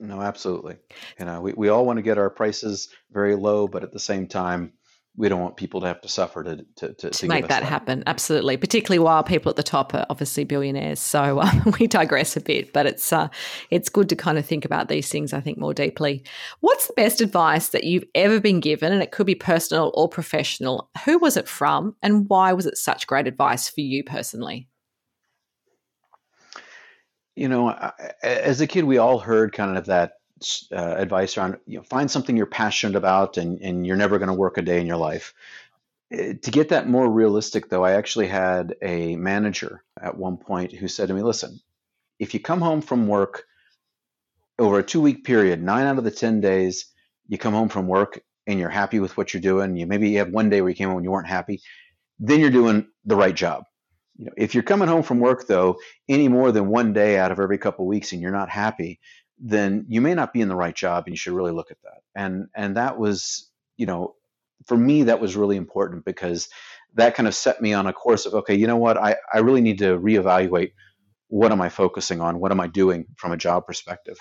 No, 0.00 0.20
absolutely. 0.20 0.76
You 1.18 1.26
know, 1.26 1.40
we, 1.40 1.52
we 1.52 1.68
all 1.68 1.86
want 1.86 1.98
to 1.98 2.02
get 2.02 2.18
our 2.18 2.30
prices 2.30 2.88
very 3.12 3.36
low, 3.36 3.68
but 3.68 3.84
at 3.84 3.92
the 3.92 4.00
same 4.00 4.26
time, 4.26 4.72
we 5.16 5.28
don't 5.28 5.40
want 5.40 5.56
people 5.56 5.80
to 5.82 5.86
have 5.86 6.00
to 6.00 6.08
suffer 6.08 6.42
to 6.42 6.64
to, 6.76 6.94
to, 6.94 7.10
to, 7.10 7.26
make 7.26 7.48
that, 7.48 7.60
that, 7.60 7.62
happen. 7.62 8.02
Absolutely, 8.06 8.56
particularly 8.56 8.98
while 8.98 9.22
people 9.22 9.50
at 9.50 9.56
the 9.56 9.62
top 9.62 9.92
are 9.94 10.06
obviously 10.08 10.44
billionaires. 10.44 11.00
So 11.00 11.40
uh, 11.40 11.50
we 11.80 11.86
digress 11.86 12.36
a 12.36 12.40
bit, 12.40 12.72
but 12.72 12.86
it's 12.86 13.12
uh, 13.12 13.28
it's 13.70 13.88
good 13.88 14.08
to 14.08 14.16
kind 14.16 14.38
of 14.38 14.46
think 14.46 14.64
about 14.64 14.88
these 14.88 15.08
things. 15.08 15.32
I 15.32 15.40
think 15.40 15.58
more 15.58 15.74
deeply. 15.74 16.24
What's 16.60 16.86
the 16.86 16.94
best 16.94 17.20
advice 17.20 17.68
that 17.68 17.84
you've 17.84 18.04
ever 18.14 18.40
been 18.40 18.60
given, 18.60 18.92
and 18.92 19.02
it 19.02 19.12
could 19.12 19.26
be 19.26 19.34
personal 19.34 19.92
or 19.94 20.08
professional? 20.08 20.90
Who 21.04 21.18
was 21.18 21.36
it 21.36 21.48
from, 21.48 21.94
and 22.02 22.28
why 22.28 22.54
was 22.54 22.66
it 22.66 22.78
such 22.78 23.06
great 23.06 23.26
advice 23.26 23.68
for 23.68 23.82
you 23.82 24.04
personally? 24.04 24.68
You 27.36 27.48
know, 27.48 27.74
as 28.22 28.60
a 28.60 28.66
kid, 28.66 28.84
we 28.84 28.98
all 28.98 29.18
heard 29.18 29.52
kind 29.52 29.76
of 29.76 29.86
that 29.86 30.12
uh, 30.72 30.94
advice 30.98 31.36
around 31.36 31.58
you 31.66 31.78
know 31.78 31.84
find 31.84 32.10
something 32.10 32.36
you're 32.36 32.46
passionate 32.46 32.96
about 32.96 33.36
and, 33.36 33.60
and 33.60 33.86
you're 33.86 33.96
never 33.96 34.18
going 34.18 34.28
to 34.28 34.34
work 34.34 34.58
a 34.58 34.62
day 34.62 34.80
in 34.80 34.86
your 34.86 34.96
life. 34.96 35.34
Uh, 36.12 36.34
to 36.42 36.50
get 36.50 36.70
that 36.70 36.88
more 36.88 37.10
realistic 37.10 37.68
though 37.68 37.84
i 37.84 37.92
actually 37.92 38.26
had 38.26 38.74
a 38.82 39.16
manager 39.16 39.82
at 40.00 40.16
one 40.16 40.36
point 40.36 40.72
who 40.72 40.86
said 40.86 41.08
to 41.08 41.14
me 41.14 41.22
listen 41.22 41.58
if 42.18 42.34
you 42.34 42.40
come 42.40 42.60
home 42.60 42.82
from 42.82 43.06
work 43.06 43.44
over 44.58 44.78
a 44.78 44.82
two 44.82 45.00
week 45.00 45.24
period 45.24 45.62
nine 45.62 45.86
out 45.86 45.98
of 45.98 46.04
the 46.04 46.10
ten 46.10 46.40
days 46.40 46.86
you 47.28 47.38
come 47.38 47.54
home 47.54 47.70
from 47.70 47.88
work 47.88 48.20
and 48.46 48.58
you're 48.58 48.68
happy 48.68 49.00
with 49.00 49.16
what 49.16 49.32
you're 49.32 49.40
doing 49.40 49.74
you 49.76 49.86
maybe 49.86 50.10
you 50.10 50.18
have 50.18 50.30
one 50.30 50.50
day 50.50 50.60
where 50.60 50.68
you 50.68 50.76
came 50.76 50.88
home 50.88 50.98
and 50.98 51.04
you 51.04 51.10
weren't 51.10 51.28
happy 51.28 51.62
then 52.22 52.40
you're 52.40 52.50
doing 52.50 52.86
the 53.04 53.16
right 53.16 53.34
job. 53.34 53.64
You 54.16 54.26
know, 54.26 54.32
if 54.36 54.54
you're 54.54 54.62
coming 54.62 54.88
home 54.88 55.02
from 55.02 55.18
work 55.18 55.46
though 55.46 55.78
any 56.08 56.28
more 56.28 56.52
than 56.52 56.68
one 56.68 56.92
day 56.92 57.18
out 57.18 57.32
of 57.32 57.40
every 57.40 57.58
couple 57.58 57.84
of 57.84 57.88
weeks 57.88 58.12
and 58.12 58.22
you're 58.22 58.30
not 58.30 58.48
happy 58.48 59.00
then 59.44 59.84
you 59.88 60.00
may 60.00 60.14
not 60.14 60.32
be 60.32 60.40
in 60.40 60.48
the 60.48 60.56
right 60.56 60.74
job 60.74 61.04
and 61.06 61.12
you 61.12 61.18
should 61.18 61.32
really 61.32 61.52
look 61.52 61.70
at 61.70 61.82
that. 61.82 62.02
And 62.14 62.46
and 62.54 62.76
that 62.76 62.96
was, 62.96 63.50
you 63.76 63.86
know, 63.86 64.14
for 64.66 64.76
me 64.76 65.02
that 65.04 65.20
was 65.20 65.36
really 65.36 65.56
important 65.56 66.04
because 66.04 66.48
that 66.94 67.16
kind 67.16 67.26
of 67.26 67.34
set 67.34 67.60
me 67.60 67.72
on 67.72 67.86
a 67.86 67.92
course 67.92 68.24
of 68.24 68.34
okay, 68.34 68.54
you 68.54 68.68
know 68.68 68.76
what, 68.76 68.96
I, 68.96 69.16
I 69.34 69.38
really 69.38 69.60
need 69.60 69.78
to 69.78 69.98
reevaluate 69.98 70.72
what 71.26 71.50
am 71.50 71.60
I 71.60 71.70
focusing 71.70 72.20
on? 72.20 72.38
What 72.38 72.52
am 72.52 72.60
I 72.60 72.68
doing 72.68 73.06
from 73.16 73.32
a 73.32 73.36
job 73.36 73.66
perspective? 73.66 74.18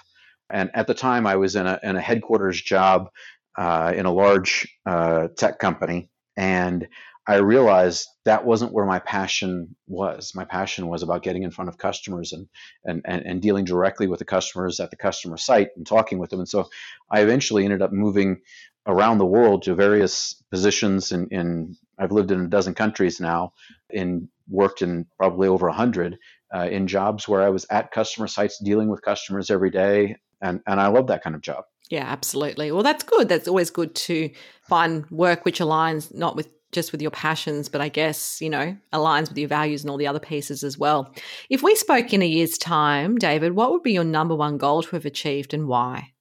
And 0.49 0.71
at 0.73 0.87
the 0.87 0.93
time 0.93 1.27
I 1.27 1.35
was 1.35 1.55
in 1.55 1.67
a 1.67 1.79
in 1.83 1.95
a 1.95 2.01
headquarters 2.01 2.59
job 2.59 3.09
uh, 3.57 3.93
in 3.95 4.05
a 4.05 4.11
large 4.11 4.67
uh, 4.85 5.27
tech 5.37 5.59
company 5.59 6.09
and 6.35 6.87
I 7.27 7.35
realized 7.35 8.07
that 8.25 8.45
wasn't 8.45 8.73
where 8.73 8.85
my 8.85 8.99
passion 8.99 9.75
was. 9.87 10.33
My 10.33 10.45
passion 10.45 10.87
was 10.87 11.03
about 11.03 11.23
getting 11.23 11.43
in 11.43 11.51
front 11.51 11.69
of 11.69 11.77
customers 11.77 12.33
and, 12.33 12.47
and, 12.83 13.01
and, 13.05 13.25
and, 13.25 13.41
dealing 13.41 13.63
directly 13.63 14.07
with 14.07 14.19
the 14.19 14.25
customers 14.25 14.79
at 14.79 14.89
the 14.89 14.97
customer 14.97 15.37
site 15.37 15.69
and 15.75 15.85
talking 15.85 16.17
with 16.17 16.31
them. 16.31 16.39
And 16.39 16.49
so 16.49 16.69
I 17.11 17.21
eventually 17.21 17.63
ended 17.63 17.83
up 17.83 17.91
moving 17.91 18.41
around 18.87 19.19
the 19.19 19.25
world 19.25 19.63
to 19.63 19.75
various 19.75 20.41
positions 20.49 21.11
in, 21.11 21.27
in 21.29 21.77
I've 21.99 22.11
lived 22.11 22.31
in 22.31 22.41
a 22.41 22.47
dozen 22.47 22.73
countries 22.73 23.19
now 23.19 23.53
and 23.93 24.27
worked 24.49 24.81
in 24.81 25.05
probably 25.17 25.47
over 25.47 25.67
a 25.67 25.73
hundred 25.73 26.17
uh, 26.53 26.67
in 26.71 26.87
jobs 26.87 27.27
where 27.27 27.43
I 27.43 27.49
was 27.49 27.67
at 27.69 27.91
customer 27.91 28.27
sites 28.27 28.59
dealing 28.63 28.89
with 28.89 29.03
customers 29.03 29.51
every 29.51 29.69
day. 29.69 30.17
And, 30.41 30.61
and 30.65 30.81
I 30.81 30.87
love 30.87 31.07
that 31.07 31.23
kind 31.23 31.35
of 31.35 31.41
job. 31.41 31.65
Yeah, 31.91 32.05
absolutely. 32.05 32.71
Well, 32.71 32.83
that's 32.83 33.03
good. 33.03 33.29
That's 33.29 33.47
always 33.47 33.69
good 33.69 33.93
to 33.95 34.31
find 34.63 35.09
work 35.11 35.45
which 35.45 35.59
aligns 35.59 36.13
not 36.15 36.35
with 36.35 36.49
just 36.71 36.91
with 36.91 37.01
your 37.01 37.11
passions, 37.11 37.69
but 37.69 37.81
I 37.81 37.89
guess, 37.89 38.41
you 38.41 38.49
know, 38.49 38.75
aligns 38.93 39.29
with 39.29 39.37
your 39.37 39.47
values 39.47 39.81
and 39.81 39.89
all 39.89 39.97
the 39.97 40.07
other 40.07 40.19
pieces 40.19 40.63
as 40.63 40.77
well. 40.77 41.13
If 41.49 41.63
we 41.63 41.75
spoke 41.75 42.13
in 42.13 42.21
a 42.21 42.27
year's 42.27 42.57
time, 42.57 43.17
David, 43.17 43.53
what 43.53 43.71
would 43.71 43.83
be 43.83 43.93
your 43.93 44.03
number 44.03 44.35
one 44.35 44.57
goal 44.57 44.81
to 44.83 44.95
have 44.95 45.05
achieved 45.05 45.53
and 45.53 45.67
why? 45.67 46.13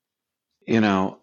You 0.67 0.81
know, 0.81 1.19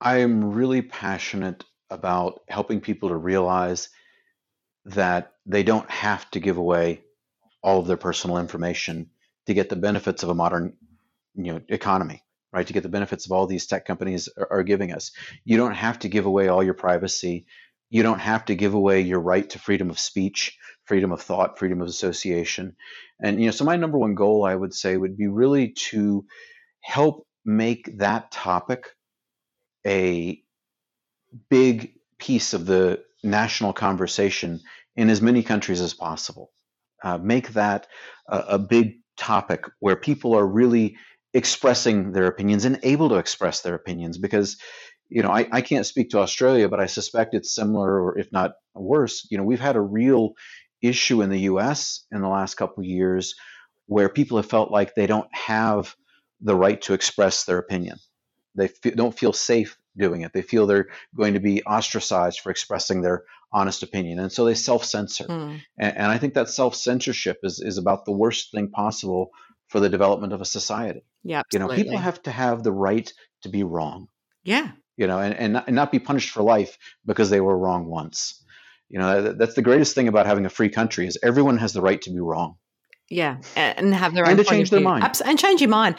I 0.00 0.18
am 0.18 0.52
really 0.52 0.82
passionate 0.82 1.64
about 1.90 2.42
helping 2.48 2.80
people 2.80 3.08
to 3.08 3.16
realize 3.16 3.88
that 4.84 5.32
they 5.44 5.62
don't 5.62 5.90
have 5.90 6.30
to 6.32 6.40
give 6.40 6.56
away 6.56 7.02
all 7.62 7.80
of 7.80 7.86
their 7.86 7.96
personal 7.96 8.38
information 8.38 9.10
to 9.46 9.54
get 9.54 9.68
the 9.68 9.76
benefits 9.76 10.22
of 10.22 10.28
a 10.28 10.34
modern 10.34 10.74
you 11.34 11.52
know 11.52 11.60
economy 11.68 12.22
right 12.52 12.66
to 12.66 12.72
get 12.72 12.82
the 12.82 12.88
benefits 12.88 13.26
of 13.26 13.32
all 13.32 13.46
these 13.46 13.66
tech 13.66 13.84
companies 13.84 14.28
are, 14.36 14.48
are 14.50 14.62
giving 14.62 14.92
us 14.92 15.10
you 15.44 15.56
don't 15.56 15.74
have 15.74 15.98
to 15.98 16.08
give 16.08 16.26
away 16.26 16.48
all 16.48 16.62
your 16.62 16.74
privacy 16.74 17.46
you 17.90 18.02
don't 18.02 18.20
have 18.20 18.44
to 18.46 18.54
give 18.54 18.74
away 18.74 19.00
your 19.00 19.20
right 19.20 19.48
to 19.50 19.58
freedom 19.58 19.90
of 19.90 19.98
speech, 19.98 20.58
freedom 20.84 21.12
of 21.12 21.22
thought, 21.22 21.58
freedom 21.58 21.80
of 21.80 21.88
association. 21.88 22.76
And 23.20 23.40
you 23.40 23.46
know, 23.46 23.52
so 23.52 23.64
my 23.64 23.76
number 23.76 23.98
one 23.98 24.14
goal 24.14 24.44
I 24.44 24.54
would 24.54 24.74
say 24.74 24.96
would 24.96 25.16
be 25.16 25.28
really 25.28 25.70
to 25.90 26.26
help 26.80 27.26
make 27.44 27.98
that 27.98 28.30
topic 28.30 28.88
a 29.86 30.42
big 31.48 31.94
piece 32.18 32.54
of 32.54 32.66
the 32.66 33.02
national 33.22 33.72
conversation 33.72 34.60
in 34.96 35.10
as 35.10 35.22
many 35.22 35.42
countries 35.42 35.80
as 35.80 35.94
possible. 35.94 36.50
Uh, 37.02 37.18
make 37.18 37.50
that 37.50 37.86
a, 38.28 38.38
a 38.50 38.58
big 38.58 38.96
topic 39.16 39.64
where 39.80 39.96
people 39.96 40.34
are 40.34 40.46
really 40.46 40.96
expressing 41.34 42.12
their 42.12 42.26
opinions 42.26 42.64
and 42.64 42.80
able 42.82 43.10
to 43.10 43.16
express 43.16 43.60
their 43.60 43.74
opinions 43.74 44.16
because 44.16 44.56
you 45.08 45.22
know, 45.22 45.30
I, 45.30 45.48
I 45.52 45.60
can't 45.60 45.86
speak 45.86 46.10
to 46.10 46.18
Australia, 46.18 46.68
but 46.68 46.80
I 46.80 46.86
suspect 46.86 47.34
it's 47.34 47.54
similar, 47.54 48.00
or 48.02 48.18
if 48.18 48.32
not 48.32 48.54
worse. 48.74 49.26
You 49.30 49.38
know, 49.38 49.44
we've 49.44 49.60
had 49.60 49.76
a 49.76 49.80
real 49.80 50.32
issue 50.82 51.22
in 51.22 51.30
the 51.30 51.40
U.S. 51.40 52.04
in 52.12 52.20
the 52.20 52.28
last 52.28 52.54
couple 52.54 52.82
of 52.82 52.88
years 52.88 53.34
where 53.86 54.08
people 54.08 54.36
have 54.36 54.50
felt 54.50 54.70
like 54.70 54.94
they 54.94 55.06
don't 55.06 55.32
have 55.32 55.94
the 56.40 56.56
right 56.56 56.80
to 56.82 56.94
express 56.94 57.44
their 57.44 57.58
opinion. 57.58 57.98
They 58.54 58.68
don't 58.82 59.16
feel 59.16 59.32
safe 59.32 59.78
doing 59.96 60.22
it. 60.22 60.32
They 60.32 60.42
feel 60.42 60.66
they're 60.66 60.88
going 61.14 61.34
to 61.34 61.40
be 61.40 61.62
ostracized 61.62 62.40
for 62.40 62.50
expressing 62.50 63.02
their 63.02 63.24
honest 63.52 63.82
opinion, 63.82 64.18
and 64.18 64.32
so 64.32 64.44
they 64.44 64.54
self-censor. 64.54 65.24
Mm. 65.24 65.60
And, 65.78 65.96
and 65.96 66.06
I 66.06 66.18
think 66.18 66.34
that 66.34 66.48
self-censorship 66.48 67.38
is 67.42 67.60
is 67.60 67.78
about 67.78 68.04
the 68.04 68.12
worst 68.12 68.50
thing 68.50 68.70
possible 68.70 69.30
for 69.68 69.80
the 69.80 69.88
development 69.88 70.32
of 70.32 70.40
a 70.40 70.44
society. 70.44 71.04
Yeah, 71.22 71.40
absolutely. 71.40 71.76
you 71.76 71.84
know, 71.84 71.84
people 71.84 71.98
have 71.98 72.22
to 72.22 72.30
have 72.30 72.62
the 72.62 72.72
right 72.72 73.12
to 73.42 73.48
be 73.48 73.62
wrong. 73.62 74.08
Yeah, 74.42 74.72
you 74.96 75.06
know, 75.06 75.18
and, 75.18 75.34
and, 75.34 75.52
not, 75.54 75.66
and 75.66 75.76
not 75.76 75.92
be 75.92 75.98
punished 75.98 76.30
for 76.30 76.42
life 76.42 76.78
because 77.04 77.30
they 77.30 77.40
were 77.40 77.56
wrong 77.56 77.86
once. 77.86 78.42
You 78.88 78.98
know, 78.98 79.22
that, 79.22 79.38
that's 79.38 79.54
the 79.54 79.62
greatest 79.62 79.94
thing 79.94 80.08
about 80.08 80.26
having 80.26 80.46
a 80.46 80.50
free 80.50 80.68
country 80.68 81.06
is 81.06 81.18
everyone 81.22 81.58
has 81.58 81.72
the 81.72 81.80
right 81.80 82.00
to 82.02 82.10
be 82.10 82.20
wrong. 82.20 82.56
Yeah, 83.08 83.38
and 83.54 83.94
have 83.94 84.14
their 84.14 84.24
own 84.24 84.30
and 84.32 84.38
to 84.38 84.44
change 84.44 84.70
their 84.70 84.80
mind 84.80 85.04
and 85.24 85.38
change 85.38 85.60
your 85.60 85.70
mind. 85.70 85.94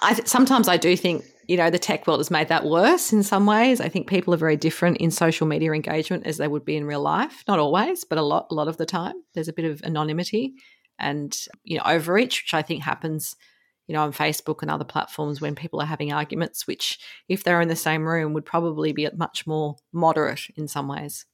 I 0.00 0.14
sometimes 0.24 0.68
I 0.68 0.76
do 0.76 0.94
think 0.94 1.24
you 1.48 1.56
know 1.56 1.70
the 1.70 1.78
tech 1.78 2.06
world 2.06 2.20
has 2.20 2.30
made 2.30 2.48
that 2.48 2.66
worse 2.66 3.14
in 3.14 3.22
some 3.22 3.46
ways. 3.46 3.80
I 3.80 3.88
think 3.88 4.08
people 4.08 4.34
are 4.34 4.38
very 4.38 4.56
different 4.56 4.98
in 4.98 5.10
social 5.10 5.46
media 5.46 5.72
engagement 5.72 6.26
as 6.26 6.36
they 6.36 6.48
would 6.48 6.66
be 6.66 6.76
in 6.76 6.84
real 6.84 7.00
life. 7.00 7.44
Not 7.48 7.58
always, 7.58 8.04
but 8.04 8.18
a 8.18 8.22
lot 8.22 8.48
a 8.50 8.54
lot 8.54 8.68
of 8.68 8.76
the 8.76 8.84
time. 8.84 9.14
There's 9.32 9.48
a 9.48 9.54
bit 9.54 9.64
of 9.64 9.82
anonymity 9.82 10.54
and 10.98 11.34
you 11.64 11.78
know 11.78 11.84
overreach, 11.84 12.42
which 12.42 12.52
I 12.52 12.60
think 12.60 12.82
happens 12.82 13.36
you 13.90 13.94
know, 13.96 14.04
on 14.04 14.12
Facebook 14.12 14.62
and 14.62 14.70
other 14.70 14.84
platforms 14.84 15.40
when 15.40 15.56
people 15.56 15.80
are 15.80 15.86
having 15.86 16.12
arguments, 16.12 16.64
which, 16.64 17.00
if 17.28 17.42
they're 17.42 17.60
in 17.60 17.66
the 17.66 17.74
same 17.74 18.06
room, 18.06 18.32
would 18.32 18.46
probably 18.46 18.92
be 18.92 19.08
much 19.16 19.48
more 19.48 19.74
moderate 19.92 20.42
in 20.54 20.68
some 20.68 20.86
ways. 20.86 21.26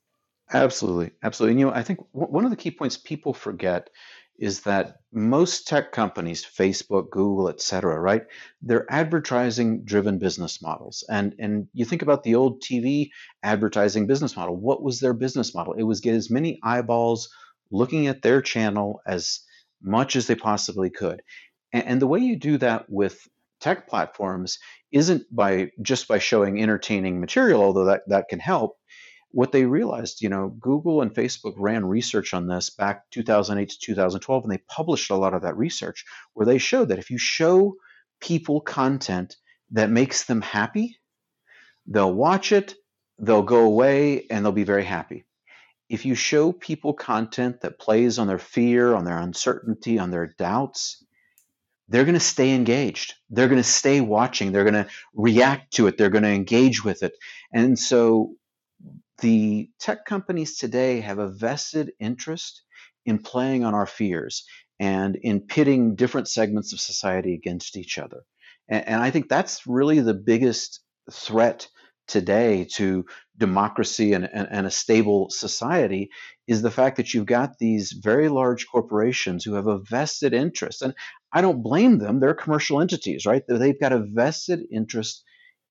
Absolutely, 0.55 1.11
absolutely. 1.23 1.53
And, 1.53 1.61
you 1.61 1.67
know, 1.67 1.73
I 1.75 1.83
think 1.83 2.01
one 2.13 2.47
of 2.47 2.51
the 2.51 2.57
key 2.57 2.71
points 2.71 2.97
people 2.97 3.35
forget 3.35 3.91
is 4.39 4.63
that 4.63 4.97
most 5.13 5.69
tech 5.69 5.93
companies, 5.93 6.47
Facebook, 6.47 7.11
Google, 7.11 7.51
et 7.51 7.61
cetera, 7.61 8.01
right? 8.01 8.23
They're 8.63 8.91
advertising 8.91 9.85
driven 9.85 10.19
business 10.19 10.63
models. 10.63 11.05
And 11.11 11.35
and 11.39 11.69
you 11.75 11.85
think 11.85 12.01
about 12.01 12.23
the 12.23 12.37
old 12.37 12.63
TV 12.63 13.11
advertising 13.43 14.07
business 14.07 14.35
model. 14.35 14.57
What 14.57 14.83
was 14.83 15.01
their 15.01 15.13
business 15.13 15.55
model? 15.55 15.75
It 15.75 15.83
was 15.83 16.01
get 16.01 16.15
as 16.15 16.31
many 16.31 16.59
eyeballs 16.63 17.29
looking 17.71 18.07
at 18.07 18.23
their 18.23 18.41
channel 18.41 19.03
as 19.07 19.41
much 19.83 20.17
as 20.17 20.27
they 20.27 20.35
possibly 20.35 20.89
could. 20.91 21.23
And, 21.83 22.01
the 22.01 22.07
way 22.07 22.21
you 22.21 22.37
do 22.37 22.59
that 22.59 22.87
with 22.89 23.27
tech 23.61 23.89
platforms 23.89 24.59
isn't 24.93 25.23
by 25.35 25.71
just 25.83 26.09
by 26.09 26.19
showing 26.19 26.61
entertaining 26.63 27.21
material, 27.21 27.63
although 27.63 27.87
that, 27.87 28.03
that 28.09 28.29
can 28.29 28.39
help. 28.39 28.77
what 29.37 29.53
they 29.53 29.67
realized, 29.67 30.23
you 30.23 30.31
know, 30.31 30.49
Google 30.49 31.03
and 31.03 31.13
Facebook 31.13 31.53
ran 31.59 31.85
research 31.85 32.33
on 32.33 32.47
this 32.47 32.71
back 32.71 33.03
2008 33.11 33.69
to 33.69 33.79
2012, 33.79 34.45
and 34.45 34.51
they 34.51 34.63
published 34.69 35.11
a 35.11 35.15
lot 35.17 35.35
of 35.35 35.43
that 35.43 35.59
research 35.59 36.07
where 36.33 36.47
they 36.47 36.57
showed 36.57 36.89
that 36.89 36.99
if 36.99 37.11
you 37.11 37.19
show 37.19 37.75
people 38.21 38.63
content 38.63 39.37
that 39.73 39.91
makes 39.91 40.25
them 40.25 40.41
happy, 40.41 40.97
they'll 41.87 42.15
watch 42.15 42.51
it, 42.51 42.75
they'll 43.19 43.43
go 43.43 43.65
away, 43.65 44.27
and 44.31 44.43
they'll 44.43 44.53
be 44.53 44.65
very 44.65 44.85
happy. 44.85 45.27
If 45.91 46.07
you 46.07 46.15
show 46.15 46.51
people 46.53 46.95
content 46.95 47.61
that 47.61 47.79
plays 47.79 48.19
on 48.19 48.27
their 48.29 48.39
fear, 48.39 48.95
on 48.95 49.05
their 49.05 49.19
uncertainty, 49.19 49.99
on 49.99 50.11
their 50.11 50.35
doubts, 50.39 51.05
they're 51.89 52.05
going 52.05 52.15
to 52.15 52.21
stay 52.21 52.55
engaged. 52.55 53.15
They're 53.31 53.49
going 53.49 53.63
to 53.63 53.69
stay 53.69 54.01
watching. 54.01 54.53
They're 54.53 54.65
going 54.65 54.85
to 54.85 54.89
react 55.15 55.75
to 55.75 55.87
it. 55.87 55.97
They're 55.97 56.11
going 56.11 56.25
to 56.25 56.31
engage 56.31 56.85
with 56.85 57.03
it. 57.03 57.13
And 57.53 57.79
so 57.79 58.35
the 59.19 59.71
tech 59.79 60.05
companies 60.05 60.59
today 60.59 61.01
have 61.01 61.19
a 61.19 61.29
vested 61.29 61.93
interest 62.01 62.63
in 63.05 63.19
playing 63.19 63.65
on 63.65 63.75
our 63.75 63.87
fears 63.87 64.45
and 64.79 65.17
in 65.17 65.41
pitting 65.41 65.95
different 65.95 66.29
segments 66.29 66.73
of 66.73 66.81
society 66.81 67.35
against 67.35 67.77
each 67.77 67.99
other. 67.99 68.23
And, 68.69 68.87
and 68.89 69.03
I 69.03 69.11
think 69.11 69.29
that's 69.29 69.67
really 69.67 70.01
the 70.01 70.15
biggest 70.15 70.81
threat 71.11 71.69
today 72.09 72.65
to 72.75 73.05
democracy 73.39 74.13
and, 74.13 74.29
and, 74.33 74.49
and, 74.51 74.67
a 74.67 74.71
stable 74.71 75.29
society 75.31 76.11
is 76.47 76.63
the 76.63 76.71
fact 76.71 76.97
that 76.97 77.13
you've 77.13 77.27
got 77.27 77.59
these 77.59 77.93
very 77.93 78.29
large 78.29 78.67
corporations 78.67 79.45
who 79.45 79.55
have 79.55 79.67
a 79.67 79.79
vested 79.79 80.33
interest. 80.33 80.83
And 80.83 80.95
I 81.33 81.41
don't 81.41 81.63
blame 81.63 81.99
them, 81.99 82.21
they're 82.21 82.35
commercial 82.35 82.81
entities, 82.81 83.27
right? 83.27 83.43
They've 83.47 83.79
got 83.79 83.93
a 83.93 83.99
vested 83.99 84.61
interest 84.73 85.23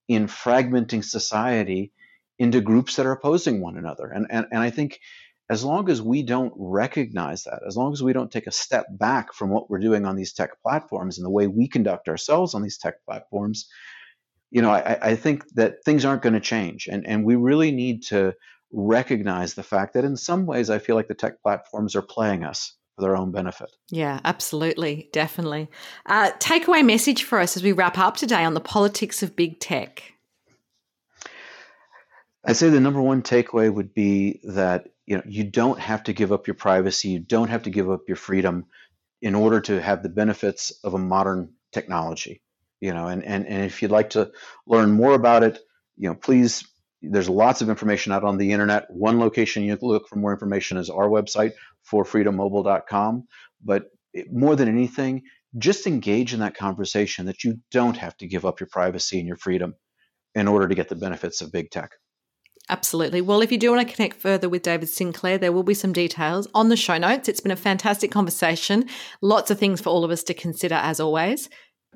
in 0.08 0.28
fragmenting 0.28 1.04
society 1.04 1.92
into 2.38 2.62
groups 2.62 2.96
that 2.96 3.06
are 3.06 3.14
opposing 3.14 3.62
one 3.62 3.78
another. 3.78 4.08
And, 4.08 4.28
and, 4.30 4.46
and 4.52 4.62
I 4.62 4.70
think 4.70 5.00
as 5.50 5.64
long 5.64 5.90
as 5.90 6.02
we 6.02 6.24
don't 6.24 6.54
recognize 6.56 7.44
that, 7.44 7.62
as 7.68 7.78
long 7.78 7.94
as 7.94 8.02
we 8.02 8.14
don't 8.14 8.32
take 8.32 8.48
a 8.48 8.52
step 8.52 8.86
back 8.90 9.34
from 9.34 9.50
what 9.50 9.70
we're 9.70 9.80
doing 9.80 10.06
on 10.06 10.16
these 10.16 10.34
tech 10.34 10.62
platforms 10.62 11.18
and 11.18 11.26
the 11.26 11.30
way 11.30 11.48
we 11.48 11.68
conduct 11.68 12.08
ourselves 12.10 12.54
on 12.54 12.64
these 12.64 12.78
tech 12.78 12.96
platforms, 13.06 13.68
you 14.56 14.62
know, 14.62 14.72
I, 14.72 14.98
I 15.02 15.16
think 15.18 15.44
that 15.56 15.84
things 15.84 16.06
aren't 16.06 16.22
going 16.22 16.32
to 16.32 16.40
change. 16.40 16.88
And, 16.88 17.06
and 17.06 17.26
we 17.26 17.36
really 17.36 17.74
need 17.74 18.04
to 18.04 18.34
recognize 18.72 19.54
the 19.54 19.64
fact 19.64 19.96
that 19.96 20.06
in 20.06 20.16
some 20.16 20.46
ways 20.46 20.70
I 20.70 20.80
feel 20.80 20.96
like 20.96 21.10
the 21.10 21.14
tech 21.14 21.42
platforms 21.44 21.94
are 21.94 22.02
playing 22.02 22.46
us 22.46 22.74
for 22.96 23.02
their 23.02 23.18
own 23.18 23.34
benefit. 23.34 23.70
Yeah, 23.92 24.22
absolutely. 24.24 25.10
Definitely. 25.12 25.70
Uh, 26.06 26.32
takeaway 26.40 26.86
message 26.86 27.26
for 27.26 27.42
us 27.42 27.58
as 27.58 27.64
we 27.64 27.74
wrap 27.74 27.98
up 27.98 28.16
today 28.16 28.46
on 28.46 28.54
the 28.54 28.62
politics 28.62 29.22
of 29.22 29.36
big 29.36 29.60
tech. 29.60 30.04
I'd 32.46 32.56
say 32.56 32.70
the 32.70 32.80
number 32.80 33.02
one 33.02 33.24
takeaway 33.24 33.74
would 33.74 33.94
be 33.94 34.40
that 34.46 34.88
you 35.06 35.18
know 35.18 35.24
you 35.28 35.44
don't 35.44 35.82
have 35.82 36.04
to 36.04 36.14
give 36.14 36.32
up 36.32 36.48
your 36.48 36.54
privacy, 36.54 37.10
you 37.10 37.20
don't 37.20 37.50
have 37.50 37.64
to 37.64 37.70
give 37.70 37.92
up 37.92 38.04
your 38.08 38.16
freedom 38.16 38.68
in 39.22 39.36
order 39.36 39.60
to 39.60 39.82
have 39.82 40.02
the 40.02 40.10
benefits 40.10 40.72
of 40.86 40.94
a 40.94 41.00
modern 41.00 41.56
technology. 41.74 42.42
You 42.82 42.94
know, 42.94 43.08
and 43.08 43.24
and, 43.24 43.46
and 43.48 43.66
if 43.66 43.82
you'd 43.82 43.92
like 43.92 44.12
to 44.12 44.32
learn 44.68 44.92
more 44.92 45.14
about 45.14 45.44
it, 45.44 45.60
you 45.98 46.10
know, 46.10 46.16
please 46.16 46.64
there's 47.02 47.30
lots 47.30 47.62
of 47.62 47.70
information 47.70 48.12
out 48.12 48.24
on 48.24 48.38
the 48.38 48.52
internet. 48.52 48.86
One 48.90 49.20
location 49.20 49.64
you 49.64 49.78
look 49.82 50.08
for 50.08 50.16
more 50.16 50.34
information 50.34 50.78
is 50.78 50.90
our 50.90 51.08
website, 51.08 51.54
4freedommobile.com. 51.92 53.28
But 53.64 53.86
more 54.32 54.56
than 54.56 54.70
anything, 54.70 55.24
just 55.58 55.88
engage 55.88 56.34
in 56.34 56.40
that 56.40 56.56
conversation 56.56 57.28
that 57.28 57.44
you 57.44 57.60
don't 57.72 57.98
have 57.98 58.18
to 58.18 58.28
give 58.28 58.46
up 58.46 58.60
your 58.60 58.70
privacy 58.72 59.20
and 59.20 59.28
your 59.28 59.38
freedom 59.38 59.76
in 60.34 60.48
order 60.48 60.68
to 60.68 60.76
get 60.76 60.90
the 60.90 60.96
benefits 60.96 61.42
of 61.42 61.52
big 61.52 61.70
tech. 61.72 61.92
Absolutely. 62.68 63.22
Well, 63.22 63.42
if 63.42 63.52
you 63.52 63.60
do 63.60 63.72
want 63.72 63.88
to 63.88 63.94
connect 63.94 64.20
further 64.20 64.50
with 64.50 64.64
David 64.64 64.90
Sinclair, 64.90 65.38
there 65.38 65.52
will 65.52 65.64
be 65.64 65.76
some 65.76 65.94
details 65.94 66.48
on 66.56 66.70
the 66.70 66.76
show 66.76 66.98
notes. 66.98 67.30
It's 67.30 67.40
been 67.40 67.52
a 67.52 67.56
fantastic 67.56 68.10
conversation. 68.10 68.88
Lots 69.22 69.52
of 69.52 69.60
things 69.60 69.82
for 69.82 69.90
all 69.90 70.04
of 70.04 70.10
us 70.10 70.24
to 70.24 70.34
consider, 70.34 70.76
as 70.76 71.00
always. 71.00 71.48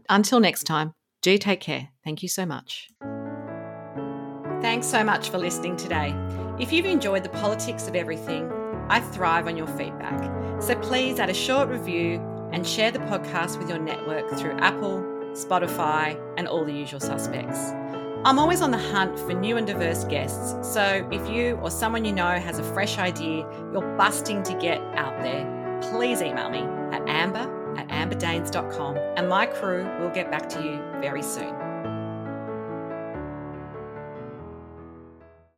Until 0.07 0.39
next 0.39 0.63
time, 0.63 0.93
do 1.21 1.37
take 1.37 1.59
care. 1.59 1.89
Thank 2.03 2.23
you 2.23 2.29
so 2.29 2.45
much. 2.45 2.89
Thanks 4.61 4.87
so 4.87 5.03
much 5.03 5.29
for 5.29 5.37
listening 5.37 5.77
today. 5.77 6.13
If 6.59 6.73
you've 6.73 6.85
enjoyed 6.85 7.23
the 7.23 7.29
politics 7.29 7.87
of 7.87 7.95
everything, 7.95 8.51
I 8.89 8.99
thrive 8.99 9.47
on 9.47 9.55
your 9.55 9.67
feedback. 9.67 10.61
So 10.61 10.75
please 10.75 11.19
add 11.19 11.29
a 11.29 11.33
short 11.33 11.69
review 11.69 12.21
and 12.51 12.67
share 12.67 12.91
the 12.91 12.99
podcast 12.99 13.57
with 13.57 13.69
your 13.69 13.79
network 13.79 14.29
through 14.31 14.57
Apple, 14.59 15.01
Spotify, 15.33 16.19
and 16.37 16.47
all 16.47 16.65
the 16.65 16.73
usual 16.73 16.99
suspects. 16.99 17.71
I'm 18.25 18.37
always 18.37 18.61
on 18.61 18.71
the 18.71 18.77
hunt 18.77 19.17
for 19.17 19.33
new 19.33 19.55
and 19.55 19.65
diverse 19.65 20.03
guests, 20.03 20.73
so 20.73 21.07
if 21.09 21.29
you 21.29 21.55
or 21.61 21.71
someone 21.71 22.03
you 22.03 22.11
know 22.11 22.27
has 22.27 22.59
a 22.59 22.63
fresh 22.73 22.97
idea 22.97 23.47
you're 23.71 23.95
busting 23.95 24.43
to 24.43 24.53
get 24.55 24.81
out 24.97 25.21
there, 25.21 25.79
please 25.81 26.21
email 26.21 26.49
me 26.49 26.59
at 26.91 27.07
amber 27.07 27.58
amberdaines.com 27.99 28.97
and 29.17 29.27
my 29.27 29.45
crew 29.45 29.83
will 29.99 30.09
get 30.09 30.31
back 30.31 30.47
to 30.49 30.63
you 30.63 30.81
very 31.01 31.21
soon. 31.21 31.68